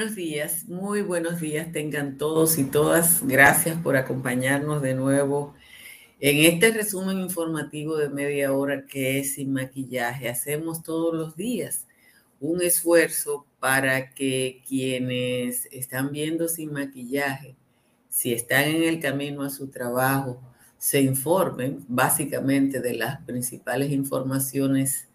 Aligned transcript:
buenos 0.00 0.16
días, 0.16 0.66
muy 0.66 1.02
buenos 1.02 1.42
días 1.42 1.72
tengan 1.72 2.16
todos 2.16 2.56
y 2.56 2.64
todas. 2.64 3.20
Gracias 3.22 3.78
por 3.82 3.98
acompañarnos 3.98 4.80
de 4.80 4.94
nuevo 4.94 5.54
en 6.20 6.38
este 6.38 6.70
resumen 6.70 7.20
informativo 7.20 7.98
de 7.98 8.08
media 8.08 8.50
hora 8.54 8.86
que 8.86 9.18
es 9.18 9.34
sin 9.34 9.52
maquillaje. 9.52 10.30
Hacemos 10.30 10.82
todos 10.82 11.14
los 11.14 11.36
días 11.36 11.86
un 12.40 12.62
esfuerzo 12.62 13.44
para 13.58 14.14
que 14.14 14.62
quienes 14.66 15.66
están 15.70 16.12
viendo 16.12 16.48
sin 16.48 16.72
maquillaje, 16.72 17.54
si 18.08 18.32
están 18.32 18.70
en 18.70 18.84
el 18.84 19.00
camino 19.00 19.42
a 19.42 19.50
su 19.50 19.68
trabajo, 19.68 20.40
se 20.78 21.02
informen 21.02 21.84
básicamente 21.88 22.80
de 22.80 22.94
las 22.94 23.20
principales 23.26 23.92
informaciones 23.92 25.08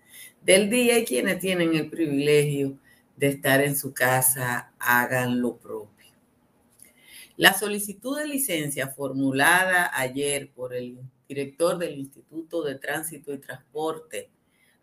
del 0.43 0.69
día 0.69 0.99
y 0.99 1.05
quienes 1.05 1.39
tienen 1.39 1.73
el 1.73 1.89
privilegio 1.89 2.77
de 3.15 3.27
estar 3.27 3.61
en 3.61 3.77
su 3.77 3.93
casa 3.93 4.73
hagan 4.79 5.41
lo 5.41 5.57
propio. 5.57 5.95
La 7.37 7.53
solicitud 7.53 8.17
de 8.17 8.27
licencia 8.27 8.87
formulada 8.87 9.91
ayer 9.93 10.51
por 10.51 10.73
el 10.73 10.99
director 11.27 11.77
del 11.77 11.97
Instituto 11.97 12.63
de 12.63 12.75
Tránsito 12.75 13.33
y 13.33 13.39
Transporte 13.39 14.29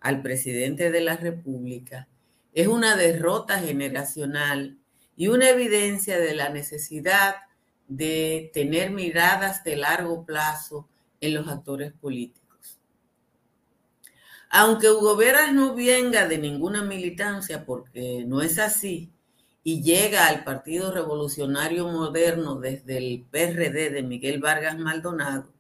al 0.01 0.21
presidente 0.21 0.91
de 0.91 1.01
la 1.01 1.17
República 1.17 2.09
es 2.53 2.67
una 2.67 2.97
derrota 2.97 3.59
generacional 3.59 4.79
y 5.17 5.29
una 5.29 5.49
evidencia 5.49 6.19
de 6.19 6.35
la 6.35 6.51
necesidad 6.51 7.37
de 7.89 8.51
tener 8.53 8.91
miradas 8.91 9.65
de 9.65 9.77
largo 9.77 10.25
plazo 10.25 10.89
en 11.21 11.35
los 11.35 11.49
actores 11.49 11.93
políticos. 11.93 12.42
Aunque 14.55 14.91
Hugo 14.91 15.17
Veras 15.17 15.55
no 15.55 15.75
venga 15.75 16.29
de 16.29 16.37
ninguna 16.37 16.83
militancia, 16.83 17.65
porque 17.65 18.23
no 18.27 18.43
es 18.43 18.59
así, 18.59 19.11
y 19.65 19.83
llega 19.83 20.27
al 20.27 20.45
Partido 20.45 20.93
Revolucionario 20.93 21.89
Moderno 21.89 22.57
desde 22.57 22.99
el 22.99 23.25
PRD 23.31 23.89
de 23.89 24.03
Miguel 24.03 24.41
Vargas 24.41 24.79
Maldonado, 24.79 25.51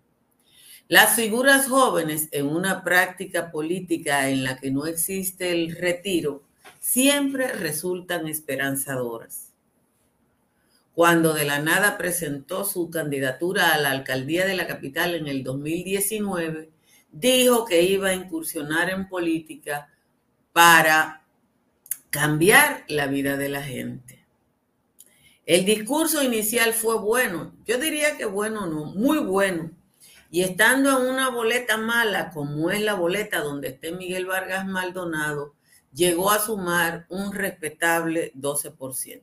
las 0.89 1.17
figuras 1.17 1.69
jóvenes 1.69 2.29
en 2.33 2.49
una 2.49 2.85
práctica 2.85 3.51
política 3.51 4.29
en 4.29 4.45
la 4.45 4.59
que 4.59 4.71
no 4.71 4.85
existe 4.85 5.53
el 5.53 5.75
retiro 5.75 6.43
siempre 6.79 7.49
resultan 7.49 8.29
esperanzadoras. 8.29 9.55
Cuando 10.95 11.33
de 11.33 11.47
la 11.47 11.61
nada 11.61 11.97
presentó 11.97 12.67
su 12.67 12.91
candidatura 12.91 13.73
a 13.73 13.79
la 13.79 13.91
alcaldía 13.91 14.45
de 14.45 14.55
la 14.55 14.67
capital 14.67 15.15
en 15.15 15.29
el 15.29 15.43
2019, 15.43 16.72
dijo 17.13 17.65
que 17.67 17.83
iba 17.83 18.09
a 18.09 18.15
incursionar 18.15 18.91
en 18.91 19.09
política 19.09 19.89
para 20.53 21.25
cambiar 22.11 22.85
la 22.89 23.07
vida 23.07 23.37
de 23.37 23.49
la 23.49 23.63
gente. 23.63 24.27
El 25.45 25.65
discurso 25.65 26.23
inicial 26.23 26.73
fue 26.73 26.99
bueno, 26.99 27.55
yo 27.67 27.79
diría 27.79 28.17
que 28.17 28.25
bueno, 28.25 28.67
no, 28.67 28.87
muy 28.87 29.19
bueno. 29.19 29.71
Y 30.31 30.43
estando 30.43 30.99
en 30.99 31.11
una 31.11 31.29
boleta 31.29 31.77
mala, 31.77 32.31
como 32.31 32.71
es 32.71 32.81
la 32.81 32.95
boleta 32.95 33.41
donde 33.41 33.69
esté 33.69 33.93
Miguel 33.93 34.25
Vargas 34.25 34.67
Maldonado, 34.67 35.55
llegó 35.93 36.31
a 36.31 36.39
sumar 36.39 37.07
un 37.11 37.35
respetable 37.35 38.33
12%. 38.35 39.23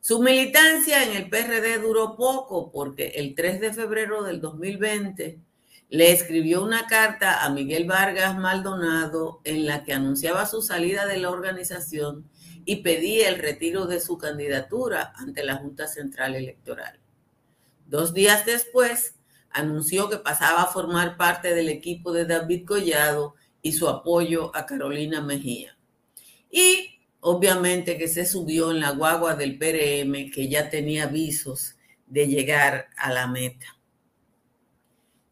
Su 0.00 0.22
militancia 0.22 1.02
en 1.02 1.16
el 1.16 1.28
PRD 1.28 1.80
duró 1.80 2.16
poco 2.16 2.70
porque 2.72 3.08
el 3.16 3.34
3 3.34 3.60
de 3.60 3.74
febrero 3.74 4.22
del 4.22 4.40
2020 4.40 5.38
le 5.90 6.12
escribió 6.12 6.62
una 6.62 6.86
carta 6.86 7.44
a 7.44 7.50
Miguel 7.50 7.86
Vargas 7.86 8.36
Maldonado 8.36 9.40
en 9.44 9.66
la 9.66 9.84
que 9.84 9.94
anunciaba 9.94 10.46
su 10.46 10.60
salida 10.60 11.06
de 11.06 11.16
la 11.16 11.30
organización 11.30 12.28
y 12.64 12.76
pedía 12.76 13.28
el 13.28 13.38
retiro 13.38 13.86
de 13.86 14.00
su 14.00 14.18
candidatura 14.18 15.12
ante 15.16 15.42
la 15.44 15.56
Junta 15.56 15.86
Central 15.86 16.34
Electoral. 16.34 17.00
Dos 17.86 18.12
días 18.12 18.44
después, 18.44 19.14
anunció 19.50 20.10
que 20.10 20.18
pasaba 20.18 20.62
a 20.62 20.66
formar 20.66 21.16
parte 21.16 21.54
del 21.54 21.70
equipo 21.70 22.12
de 22.12 22.26
David 22.26 22.66
Collado 22.66 23.34
y 23.62 23.72
su 23.72 23.88
apoyo 23.88 24.54
a 24.54 24.66
Carolina 24.66 25.22
Mejía. 25.22 25.78
Y 26.50 27.00
obviamente 27.20 27.96
que 27.96 28.08
se 28.08 28.26
subió 28.26 28.70
en 28.70 28.80
la 28.80 28.90
guagua 28.90 29.34
del 29.34 29.58
PRM 29.58 30.30
que 30.30 30.48
ya 30.48 30.68
tenía 30.68 31.04
avisos 31.04 31.76
de 32.06 32.26
llegar 32.26 32.88
a 32.96 33.10
la 33.10 33.26
meta. 33.26 33.77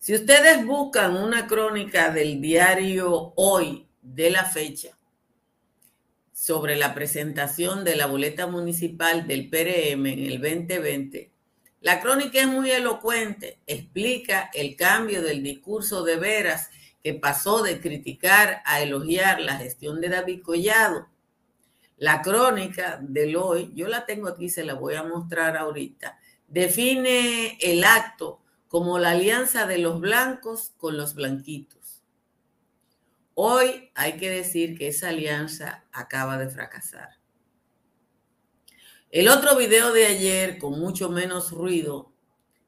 Si 0.07 0.15
ustedes 0.15 0.65
buscan 0.65 1.17
una 1.17 1.49
crónica 1.49 2.13
del 2.13 2.41
diario 2.41 3.33
Hoy 3.35 3.89
de 4.01 4.31
la 4.31 4.45
fecha 4.45 4.97
sobre 6.31 6.77
la 6.77 6.95
presentación 6.95 7.83
de 7.83 7.97
la 7.97 8.07
boleta 8.07 8.47
municipal 8.47 9.27
del 9.27 9.51
PRM 9.51 10.07
en 10.07 10.21
el 10.21 10.41
2020, 10.41 11.33
la 11.81 12.01
crónica 12.01 12.39
es 12.39 12.47
muy 12.47 12.71
elocuente, 12.71 13.59
explica 13.67 14.49
el 14.55 14.77
cambio 14.77 15.23
del 15.23 15.43
discurso 15.43 16.05
de 16.05 16.19
veras 16.19 16.71
que 17.03 17.15
pasó 17.15 17.65
de 17.65 17.81
criticar 17.81 18.63
a 18.65 18.83
elogiar 18.83 19.41
la 19.41 19.57
gestión 19.57 20.01
de 20.01 20.11
David 20.11 20.43
Collado. 20.45 21.09
La 21.97 22.23
crónica 22.23 23.01
del 23.03 23.35
hoy, 23.35 23.73
yo 23.75 23.89
la 23.89 24.07
tengo 24.07 24.29
aquí, 24.29 24.51
se 24.51 24.63
la 24.63 24.75
voy 24.75 24.95
a 24.95 25.03
mostrar 25.03 25.57
ahorita, 25.57 26.17
define 26.47 27.59
el 27.61 27.83
acto 27.83 28.46
como 28.77 28.99
la 28.99 29.13
alianza 29.13 29.67
de 29.67 29.79
los 29.79 30.03
blancos 30.03 30.75
con 30.77 30.99
los 30.99 31.15
blanquitos. 31.15 32.03
Hoy 33.33 33.91
hay 33.95 34.19
que 34.19 34.29
decir 34.29 34.77
que 34.77 34.89
esa 34.89 35.09
alianza 35.09 35.87
acaba 35.93 36.37
de 36.37 36.51
fracasar. 36.51 37.09
El 39.11 39.29
otro 39.29 39.57
video 39.57 39.95
de 39.95 40.05
ayer, 40.05 40.59
con 40.59 40.79
mucho 40.79 41.09
menos 41.09 41.53
ruido, 41.53 42.13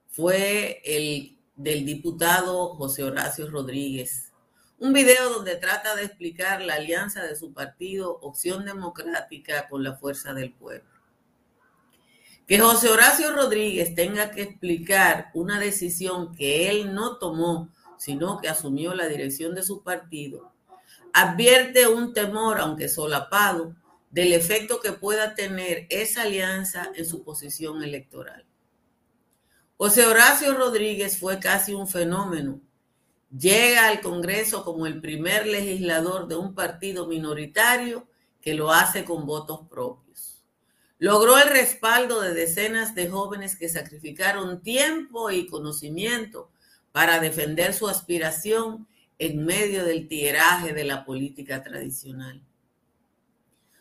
fue 0.06 0.80
el 0.86 1.38
del 1.56 1.84
diputado 1.84 2.74
José 2.76 3.02
Horacio 3.02 3.50
Rodríguez. 3.50 4.32
Un 4.78 4.94
video 4.94 5.28
donde 5.28 5.56
trata 5.56 5.94
de 5.94 6.04
explicar 6.04 6.62
la 6.62 6.76
alianza 6.76 7.22
de 7.22 7.36
su 7.36 7.52
partido 7.52 8.18
Opción 8.22 8.64
Democrática 8.64 9.68
con 9.68 9.82
la 9.82 9.98
Fuerza 9.98 10.32
del 10.32 10.54
Pueblo. 10.54 10.97
Que 12.48 12.58
José 12.58 12.88
Horacio 12.88 13.34
Rodríguez 13.34 13.94
tenga 13.94 14.30
que 14.30 14.40
explicar 14.40 15.30
una 15.34 15.60
decisión 15.60 16.34
que 16.34 16.70
él 16.70 16.94
no 16.94 17.18
tomó, 17.18 17.68
sino 17.98 18.38
que 18.38 18.48
asumió 18.48 18.94
la 18.94 19.06
dirección 19.06 19.54
de 19.54 19.62
su 19.62 19.82
partido, 19.82 20.50
advierte 21.12 21.86
un 21.88 22.14
temor, 22.14 22.58
aunque 22.58 22.88
solapado, 22.88 23.76
del 24.10 24.32
efecto 24.32 24.80
que 24.80 24.92
pueda 24.92 25.34
tener 25.34 25.86
esa 25.90 26.22
alianza 26.22 26.90
en 26.94 27.04
su 27.04 27.22
posición 27.22 27.82
electoral. 27.82 28.46
José 29.76 30.06
Horacio 30.06 30.54
Rodríguez 30.54 31.18
fue 31.18 31.38
casi 31.40 31.74
un 31.74 31.86
fenómeno. 31.86 32.62
Llega 33.30 33.88
al 33.88 34.00
Congreso 34.00 34.64
como 34.64 34.86
el 34.86 35.02
primer 35.02 35.46
legislador 35.46 36.26
de 36.26 36.36
un 36.36 36.54
partido 36.54 37.06
minoritario 37.06 38.08
que 38.40 38.54
lo 38.54 38.72
hace 38.72 39.04
con 39.04 39.26
votos 39.26 39.68
propios. 39.68 40.37
Logró 40.98 41.38
el 41.38 41.48
respaldo 41.48 42.20
de 42.20 42.34
decenas 42.34 42.96
de 42.96 43.08
jóvenes 43.08 43.56
que 43.56 43.68
sacrificaron 43.68 44.62
tiempo 44.62 45.30
y 45.30 45.46
conocimiento 45.46 46.50
para 46.90 47.20
defender 47.20 47.72
su 47.72 47.88
aspiración 47.88 48.88
en 49.20 49.44
medio 49.46 49.84
del 49.84 50.08
tiraje 50.08 50.72
de 50.72 50.84
la 50.84 51.04
política 51.04 51.62
tradicional. 51.62 52.42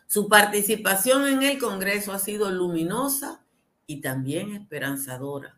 Su 0.06 0.30
participación 0.30 1.28
en 1.28 1.42
el 1.42 1.58
Congreso 1.58 2.14
ha 2.14 2.20
sido 2.20 2.52
luminosa 2.52 3.44
y 3.88 4.02
también 4.02 4.54
esperanzadora. 4.54 5.58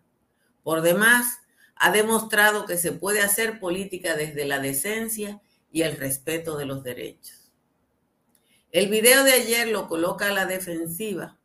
Por 0.64 0.82
demás, 0.82 1.40
ha 1.76 1.92
demostrado 1.92 2.66
que 2.66 2.78
se 2.78 2.94
puede 2.94 3.22
hacer 3.22 3.60
política 3.60 4.16
desde 4.16 4.46
la 4.46 4.60
decencia 4.60 5.42
y 5.72 5.82
el 5.82 5.98
respeto 5.98 6.58
de 6.58 6.66
los 6.66 6.84
derechos. 6.84 7.52
El 8.72 8.90
video 8.90 9.24
de 9.24 9.34
ayer 9.34 9.68
lo 9.68 9.88
coloca 9.88 10.28
a 10.28 10.34
la 10.34 10.46
defensiva 10.46 11.39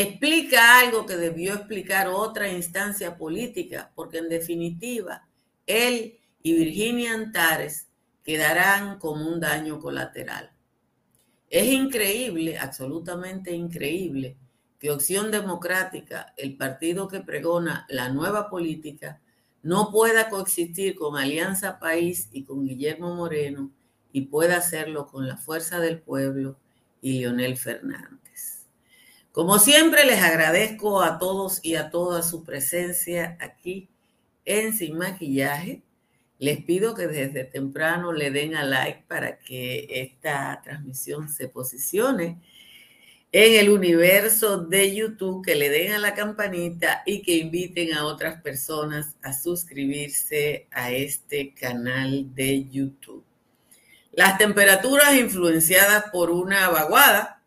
explica 0.00 0.80
algo 0.80 1.06
que 1.06 1.16
debió 1.16 1.54
explicar 1.54 2.08
otra 2.08 2.50
instancia 2.50 3.16
política, 3.16 3.92
porque 3.94 4.18
en 4.18 4.28
definitiva, 4.28 5.28
él 5.66 6.18
y 6.42 6.52
Virginia 6.52 7.14
Antares 7.14 7.88
quedarán 8.24 8.98
como 8.98 9.28
un 9.28 9.38
daño 9.38 9.78
colateral. 9.78 10.50
Es 11.48 11.66
increíble, 11.66 12.58
absolutamente 12.58 13.52
increíble, 13.52 14.36
que 14.80 14.90
Opción 14.90 15.30
Democrática, 15.30 16.34
el 16.36 16.56
partido 16.56 17.06
que 17.06 17.20
pregona 17.20 17.86
la 17.88 18.08
nueva 18.08 18.50
política, 18.50 19.20
no 19.62 19.92
pueda 19.92 20.28
coexistir 20.28 20.96
con 20.96 21.16
Alianza 21.16 21.78
País 21.78 22.28
y 22.32 22.42
con 22.42 22.66
Guillermo 22.66 23.14
Moreno 23.14 23.70
y 24.12 24.22
pueda 24.22 24.56
hacerlo 24.56 25.06
con 25.06 25.28
la 25.28 25.36
fuerza 25.36 25.78
del 25.78 26.00
pueblo 26.00 26.58
y 27.00 27.20
Leonel 27.20 27.56
Fernández. 27.56 28.23
Como 29.34 29.58
siempre, 29.58 30.04
les 30.04 30.22
agradezco 30.22 31.02
a 31.02 31.18
todos 31.18 31.58
y 31.64 31.74
a 31.74 31.90
todas 31.90 32.30
su 32.30 32.44
presencia 32.44 33.36
aquí 33.40 33.88
en 34.44 34.72
Sin 34.72 34.96
Maquillaje. 34.96 35.82
Les 36.38 36.62
pido 36.62 36.94
que 36.94 37.08
desde 37.08 37.42
temprano 37.42 38.12
le 38.12 38.30
den 38.30 38.54
a 38.54 38.62
like 38.62 39.02
para 39.08 39.40
que 39.40 39.88
esta 39.90 40.60
transmisión 40.62 41.28
se 41.28 41.48
posicione 41.48 42.38
en 43.32 43.58
el 43.58 43.70
universo 43.70 44.58
de 44.58 44.94
YouTube, 44.94 45.44
que 45.44 45.56
le 45.56 45.68
den 45.68 45.94
a 45.94 45.98
la 45.98 46.14
campanita 46.14 47.02
y 47.04 47.20
que 47.20 47.34
inviten 47.34 47.92
a 47.92 48.04
otras 48.04 48.40
personas 48.40 49.16
a 49.20 49.32
suscribirse 49.32 50.68
a 50.70 50.92
este 50.92 51.52
canal 51.54 52.32
de 52.36 52.68
YouTube. 52.70 53.24
Las 54.12 54.38
temperaturas 54.38 55.16
influenciadas 55.16 56.04
por 56.12 56.30
una 56.30 56.68
vaguada, 56.68 57.42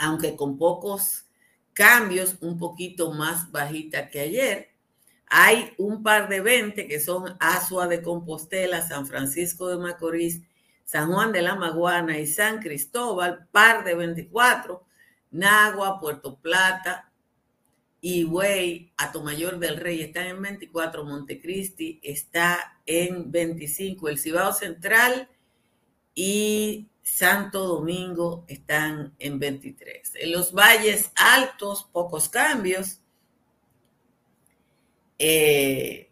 aunque 0.00 0.34
con 0.34 0.56
pocos 0.56 1.26
cambios, 1.74 2.36
un 2.40 2.58
poquito 2.58 3.12
más 3.12 3.52
bajita 3.52 4.08
que 4.08 4.20
ayer. 4.20 4.70
Hay 5.26 5.74
un 5.76 6.02
par 6.02 6.28
de 6.28 6.40
20 6.40 6.88
que 6.88 6.98
son 6.98 7.36
Asua 7.38 7.86
de 7.86 8.00
Compostela, 8.00 8.86
San 8.86 9.06
Francisco 9.06 9.68
de 9.68 9.76
Macorís, 9.76 10.40
San 10.84 11.12
Juan 11.12 11.32
de 11.32 11.42
la 11.42 11.54
Maguana 11.54 12.18
y 12.18 12.26
San 12.26 12.60
Cristóbal, 12.60 13.46
par 13.52 13.84
de 13.84 13.94
24, 13.94 14.82
Nagua, 15.32 16.00
Puerto 16.00 16.40
Plata, 16.40 17.12
Higüey, 18.00 18.94
Atomayor 18.96 19.58
del 19.58 19.76
Rey 19.76 20.00
están 20.00 20.28
en 20.28 20.40
24, 20.40 21.04
Montecristi 21.04 22.00
está 22.02 22.80
en 22.86 23.30
25, 23.30 24.08
el 24.08 24.18
Cibao 24.18 24.54
Central 24.54 25.28
y 26.14 26.88
Santo 27.10 27.66
Domingo 27.66 28.44
están 28.48 29.14
en 29.18 29.38
23. 29.38 30.12
En 30.14 30.32
los 30.32 30.52
valles 30.52 31.10
altos, 31.16 31.88
pocos 31.92 32.28
cambios. 32.28 33.00
Eh, 35.18 36.10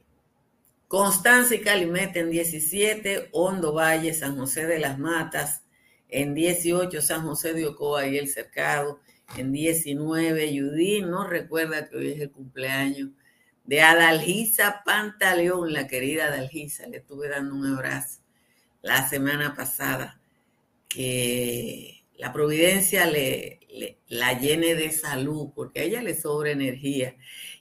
Constanza 0.89 1.55
y 1.55 1.61
Calimete 1.61 2.21
en 2.21 2.31
17, 2.31 3.29
Hondo 3.33 3.73
Valle, 3.73 4.13
San 4.15 4.37
José 4.37 4.67
de 4.67 4.79
las 4.79 4.99
Matas 4.99 5.63
en 6.09 6.35
18, 6.35 7.01
San 7.03 7.23
José 7.23 7.53
de 7.53 7.67
Ocoa 7.67 8.07
y 8.07 8.19
El 8.19 8.29
Cercado 8.29 9.01
en 9.37 9.53
19, 9.53 10.53
Yudín 10.53 11.11
no 11.11 11.27
recuerda 11.27 11.89
que 11.89 11.97
hoy 11.97 12.13
es 12.13 12.21
el 12.21 12.31
cumpleaños 12.31 13.11
de 13.65 13.83
Adalgisa 13.83 14.83
Pantaleón, 14.85 15.73
la 15.73 15.87
querida 15.87 16.27
Adalgisa, 16.27 16.87
le 16.87 16.99
estuve 16.99 17.29
dando 17.29 17.55
un 17.55 17.67
abrazo 17.67 18.21
la 18.81 19.09
semana 19.09 19.55
pasada, 19.55 20.18
que 20.89 22.05
la 22.17 22.33
providencia 22.33 23.07
le, 23.07 23.61
la 24.09 24.39
llene 24.39 24.75
de 24.75 24.91
salud, 24.91 25.51
porque 25.55 25.81
a 25.81 25.83
ella 25.85 26.03
le 26.03 26.19
sobra 26.19 26.51
energía 26.51 27.17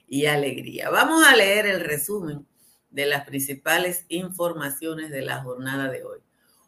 y 0.08 0.26
alegría. 0.26 0.90
Vamos 0.90 1.24
a 1.26 1.36
leer 1.36 1.66
el 1.66 1.80
resumen 1.80 2.46
de 2.90 3.06
las 3.06 3.24
principales 3.26 4.06
informaciones 4.08 5.10
de 5.10 5.22
la 5.22 5.42
jornada 5.42 5.90
de 5.90 6.02
hoy. 6.02 6.18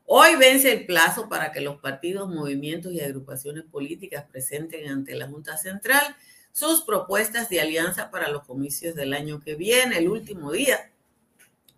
Hoy 0.04 0.36
vence 0.36 0.72
el 0.72 0.86
plazo 0.86 1.28
para 1.28 1.52
que 1.52 1.60
los 1.60 1.78
partidos, 1.78 2.28
movimientos 2.28 2.92
y 2.92 3.00
agrupaciones 3.00 3.64
políticas 3.64 4.26
presenten 4.30 4.88
ante 4.88 5.14
la 5.14 5.28
Junta 5.28 5.56
Central 5.56 6.16
sus 6.52 6.82
propuestas 6.82 7.48
de 7.48 7.60
alianza 7.60 8.10
para 8.10 8.28
los 8.28 8.44
comicios 8.44 8.94
del 8.96 9.14
año 9.14 9.40
que 9.40 9.54
viene, 9.54 9.98
el 9.98 10.08
último 10.08 10.50
día 10.50 10.90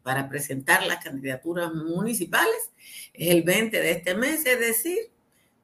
para 0.02 0.28
presentar 0.28 0.84
las 0.84 1.02
candidaturas 1.02 1.72
municipales 1.72 2.70
es 3.14 3.30
el 3.30 3.42
20 3.42 3.80
de 3.80 3.90
este 3.90 4.14
mes, 4.14 4.44
es 4.46 4.60
decir, 4.60 4.98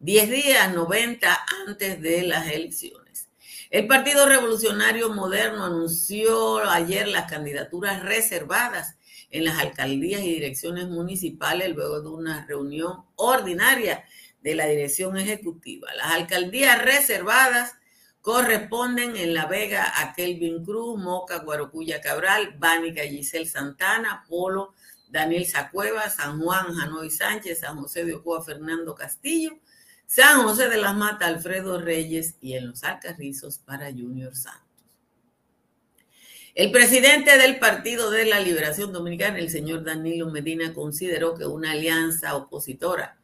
10 0.00 0.30
días, 0.30 0.74
90 0.74 1.38
antes 1.66 2.00
de 2.00 2.22
las 2.22 2.48
elecciones. 2.48 3.28
El 3.70 3.86
Partido 3.86 4.26
Revolucionario 4.26 5.12
Moderno 5.12 5.64
anunció 5.64 6.58
ayer 6.70 7.08
las 7.08 7.30
candidaturas 7.30 8.02
reservadas 8.02 8.96
en 9.30 9.44
las 9.44 9.58
alcaldías 9.58 10.22
y 10.22 10.34
direcciones 10.34 10.88
municipales 10.88 11.74
luego 11.74 12.00
de 12.00 12.08
una 12.08 12.46
reunión 12.46 13.04
ordinaria 13.16 14.04
de 14.40 14.54
la 14.54 14.66
dirección 14.66 15.18
ejecutiva. 15.18 15.92
Las 15.94 16.12
alcaldías 16.12 16.82
reservadas 16.82 17.77
corresponden 18.28 19.16
en 19.16 19.32
La 19.32 19.46
Vega 19.46 19.90
a 20.02 20.12
Kelvin 20.12 20.62
Cruz, 20.62 21.00
Moca, 21.00 21.38
Guarocuya 21.38 22.02
Cabral, 22.02 22.58
Bánica 22.58 23.00
Giselle 23.04 23.46
Santana, 23.46 24.26
Polo, 24.28 24.74
Daniel 25.08 25.46
Sacueva, 25.46 26.10
San 26.10 26.38
Juan, 26.38 26.74
Janoy 26.74 27.08
Sánchez, 27.08 27.60
San 27.60 27.78
José 27.78 28.04
de 28.04 28.12
Ocoa, 28.12 28.44
Fernando 28.44 28.94
Castillo, 28.94 29.58
San 30.04 30.42
José 30.42 30.68
de 30.68 30.76
las 30.76 30.94
Mata, 30.94 31.26
Alfredo 31.26 31.80
Reyes 31.80 32.34
y 32.42 32.52
en 32.52 32.66
los 32.66 32.84
Alcarrizos 32.84 33.60
para 33.60 33.90
Junior 33.90 34.36
Santos. 34.36 34.62
El 36.54 36.70
presidente 36.70 37.38
del 37.38 37.58
Partido 37.58 38.10
de 38.10 38.26
la 38.26 38.40
Liberación 38.40 38.92
Dominicana, 38.92 39.38
el 39.38 39.48
señor 39.48 39.84
Danilo 39.84 40.30
Medina, 40.30 40.74
consideró 40.74 41.34
que 41.34 41.46
una 41.46 41.70
alianza 41.70 42.36
opositora, 42.36 43.16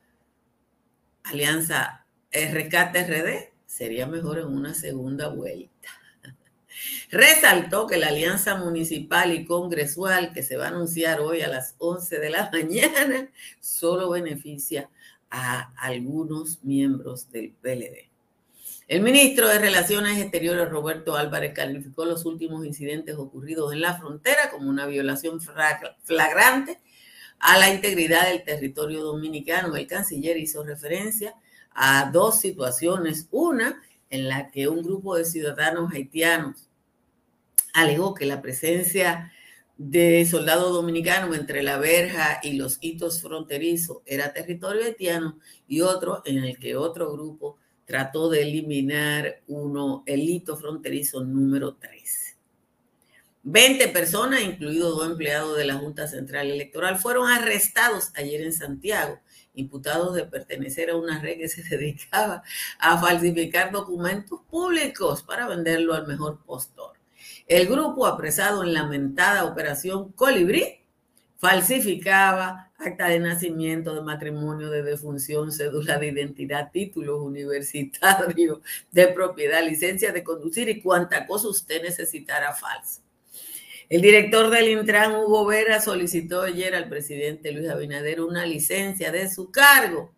Alianza 1.25 2.07
Rescate 2.33 3.05
RD, 3.05 3.54
sería 3.75 4.07
mejor 4.07 4.39
en 4.39 4.47
una 4.47 4.73
segunda 4.73 5.27
vuelta. 5.27 5.89
Resaltó 7.11 7.89
que 7.89 7.97
la 7.97 8.07
alianza 8.07 8.55
municipal 8.55 9.35
y 9.35 9.45
congresual 9.45 10.33
que 10.33 10.45
se 10.45 10.57
va 10.57 10.67
a 10.67 10.69
anunciar 10.69 11.21
hoy 11.21 11.41
a 11.41 11.49
las 11.49 11.75
11 11.79 12.21
de 12.21 12.31
la 12.31 12.51
mañana 12.53 13.29
solo 13.59 14.11
beneficia 14.11 14.91
a 15.29 15.73
algunos 15.77 16.63
miembros 16.63 17.33
del 17.33 17.51
PLD. 17.51 18.11
El 18.87 19.03
ministro 19.03 19.49
de 19.49 19.59
Relaciones 19.59 20.21
Exteriores, 20.21 20.69
Roberto 20.69 21.17
Álvarez, 21.17 21.53
calificó 21.53 22.05
los 22.05 22.25
últimos 22.27 22.65
incidentes 22.65 23.17
ocurridos 23.17 23.73
en 23.73 23.81
la 23.81 23.99
frontera 23.99 24.51
como 24.53 24.71
una 24.71 24.87
violación 24.87 25.41
flagrante 25.41 26.79
a 27.41 27.59
la 27.59 27.75
integridad 27.75 28.29
del 28.29 28.45
territorio 28.45 29.03
dominicano. 29.03 29.75
El 29.75 29.89
canciller 29.89 30.37
hizo 30.37 30.63
referencia 30.63 31.35
a 31.75 32.11
dos 32.13 32.41
situaciones. 32.41 33.29
Una 33.31 33.83
en 34.11 34.29
la 34.29 34.51
que 34.51 34.69
un 34.69 34.83
grupo 34.83 35.17
de 35.17 35.25
ciudadanos 35.25 35.93
haitianos 35.93 36.69
alegó 37.73 38.15
que 38.15 38.27
la 38.27 38.41
presencia 38.41 39.33
de 39.77 40.25
soldados 40.25 40.73
dominicanos 40.73 41.37
entre 41.37 41.63
la 41.63 41.79
verja 41.79 42.39
y 42.43 42.53
los 42.53 42.79
hitos 42.81 43.21
fronterizos 43.21 43.99
era 44.07 44.33
territorio 44.33 44.85
haitiano 44.85 45.39
y 45.67 45.81
otro 45.81 46.23
en 46.25 46.45
el 46.45 46.59
que 46.59 46.77
otro 46.77 47.13
grupo 47.13 47.59
trató 47.85 48.31
de 48.31 48.43
eliminar 48.43 49.43
uno, 49.49 50.05
el 50.07 50.21
hito 50.21 50.57
fronterizo 50.57 51.25
número 51.25 51.75
3. 51.75 52.37
20 53.43 53.89
personas, 53.89 54.41
incluidos 54.41 54.97
dos 54.97 55.07
empleados 55.07 55.57
de 55.59 55.67
la 55.67 55.75
Junta 55.75 56.07
Central 56.07 56.51
Electoral, 56.51 56.97
fueron 56.97 57.29
arrestados 57.29 58.11
ayer 58.15 58.41
en 58.41 58.55
Santiago, 58.55 59.21
imputados 59.55 60.15
de 60.15 60.25
pertenecer 60.25 60.91
a 60.91 60.97
una 60.97 61.21
red 61.21 61.39
que 61.39 61.49
se 61.49 61.63
dedicaba 61.77 62.43
a 62.79 63.01
falsificar 63.01 63.73
documentos 63.73 64.41
públicos 64.51 65.23
para 65.23 65.49
venderlo 65.49 65.95
al 65.95 66.07
mejor 66.07 66.43
postor. 66.45 66.93
El 67.47 67.67
grupo 67.67 68.07
apresado 68.07 68.63
en 68.63 68.73
la 68.73 68.87
mentada 68.87 69.45
operación 69.45 70.13
Colibrí 70.13 70.81
falsificaba 71.39 72.73
acta 72.79 73.09
de 73.09 73.19
nacimiento, 73.19 73.95
de 73.95 74.03
matrimonio, 74.03 74.71
de 74.71 74.83
defunción, 74.83 75.53
cédula 75.53 75.99
de 75.99 76.09
identidad, 76.09 76.71
títulos 76.73 77.21
universitarios, 77.21 78.61
de 78.91 79.09
propiedad, 79.09 79.63
licencia 79.63 80.13
de 80.13 80.25
conducir 80.25 80.69
y 80.69 80.81
cuanta 80.81 81.27
cosa 81.27 81.49
usted 81.49 81.83
necesitara 81.83 82.53
falsa. 82.53 83.04
El 83.95 84.03
director 84.03 84.51
del 84.51 84.71
Intran, 84.71 85.15
Hugo 85.15 85.47
Vera, 85.47 85.81
solicitó 85.81 86.43
ayer 86.43 86.75
al 86.75 86.89
presidente 86.89 87.53
Luis 87.53 87.69
Abinader 87.69 88.23
una 88.23 88.45
licencia 88.45 89.13
de 89.13 89.33
su 89.33 89.53
cargo 89.53 90.13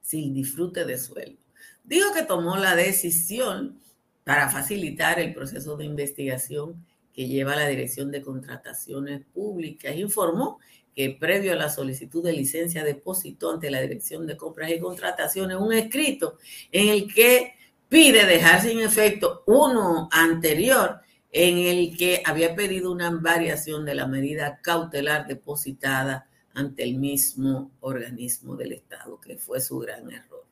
sin 0.00 0.32
disfrute 0.32 0.84
de 0.84 0.96
sueldo. 0.96 1.42
Dijo 1.82 2.14
que 2.14 2.22
tomó 2.22 2.56
la 2.56 2.76
decisión 2.76 3.80
para 4.22 4.50
facilitar 4.50 5.18
el 5.18 5.34
proceso 5.34 5.76
de 5.76 5.86
investigación 5.86 6.86
que 7.12 7.26
lleva 7.26 7.56
la 7.56 7.66
Dirección 7.66 8.12
de 8.12 8.22
Contrataciones 8.22 9.22
Públicas, 9.34 9.96
informó 9.96 10.60
que 10.94 11.10
previo 11.10 11.54
a 11.54 11.56
la 11.56 11.70
solicitud 11.70 12.22
de 12.22 12.34
licencia 12.34 12.84
depositó 12.84 13.50
ante 13.50 13.68
la 13.68 13.80
Dirección 13.80 14.28
de 14.28 14.36
Compras 14.36 14.70
y 14.70 14.78
Contrataciones 14.78 15.56
un 15.56 15.72
escrito 15.72 16.38
en 16.70 16.90
el 16.90 17.12
que 17.12 17.54
pide 17.88 18.24
dejar 18.26 18.62
sin 18.62 18.78
efecto 18.78 19.42
uno 19.48 20.08
anterior 20.12 21.00
en 21.36 21.58
el 21.58 21.96
que 21.96 22.22
había 22.24 22.54
pedido 22.54 22.92
una 22.92 23.10
variación 23.10 23.84
de 23.84 23.96
la 23.96 24.06
medida 24.06 24.60
cautelar 24.62 25.26
depositada 25.26 26.28
ante 26.54 26.84
el 26.84 26.94
mismo 26.94 27.72
organismo 27.80 28.54
del 28.54 28.74
Estado, 28.74 29.20
que 29.20 29.36
fue 29.36 29.60
su 29.60 29.80
gran 29.80 30.08
error. 30.12 30.46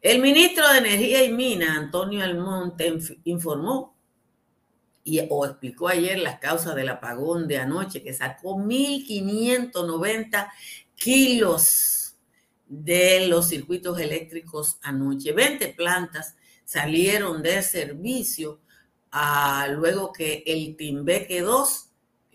El 0.00 0.22
ministro 0.22 0.66
de 0.72 0.78
Energía 0.78 1.22
y 1.22 1.34
Minas, 1.34 1.76
Antonio 1.76 2.24
Almonte, 2.24 2.98
informó 3.24 3.94
y, 5.04 5.20
o 5.28 5.44
explicó 5.44 5.88
ayer 5.88 6.18
las 6.18 6.38
causas 6.38 6.74
del 6.74 6.88
apagón 6.88 7.46
de 7.46 7.58
anoche, 7.58 8.02
que 8.02 8.14
sacó 8.14 8.56
1.590 8.56 10.48
kilos 10.96 12.16
de 12.66 13.28
los 13.28 13.50
circuitos 13.50 14.00
eléctricos 14.00 14.78
anoche. 14.80 15.32
20 15.32 15.74
plantas 15.74 16.36
salieron 16.64 17.42
de 17.42 17.60
servicio 17.60 18.60
luego 19.68 20.12
que 20.12 20.42
el 20.46 20.76
Timbeque 20.76 21.40
2 21.40 21.90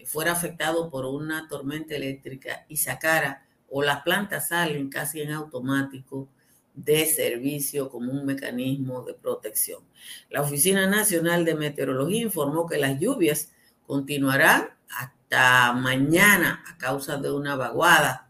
fuera 0.06 0.34
afectado 0.34 0.90
por 0.90 1.06
una 1.06 1.48
tormenta 1.48 1.96
eléctrica 1.96 2.66
y 2.70 2.78
sacara, 2.78 3.46
o 3.70 3.82
las 3.82 4.04
plantas 4.04 4.50
salen 4.50 4.90
casi 4.90 5.22
en 5.22 5.32
automático, 5.32 6.30
de 6.76 7.06
servicio 7.06 7.90
como 7.90 8.12
un 8.12 8.26
mecanismo 8.26 9.02
de 9.04 9.14
protección. 9.14 9.82
La 10.30 10.42
Oficina 10.42 10.88
Nacional 10.88 11.46
de 11.46 11.56
Meteorología 11.56 12.22
informó 12.22 12.68
que 12.68 12.78
las 12.78 13.00
lluvias 13.00 13.54
continuarán 13.88 14.70
hasta 14.90 15.72
mañana 15.74 16.64
a 16.68 16.78
causa 16.78 17.18
de 17.18 17.32
una 17.32 17.56
vaguada. 17.56 18.30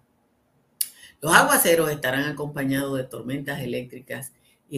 Los 1.22 1.34
aguaceros 1.34 1.90
estarán 1.90 2.26
acompañados 2.26 2.96
de 2.98 3.06
tormentas 3.06 3.62
eléctricas 3.62 4.32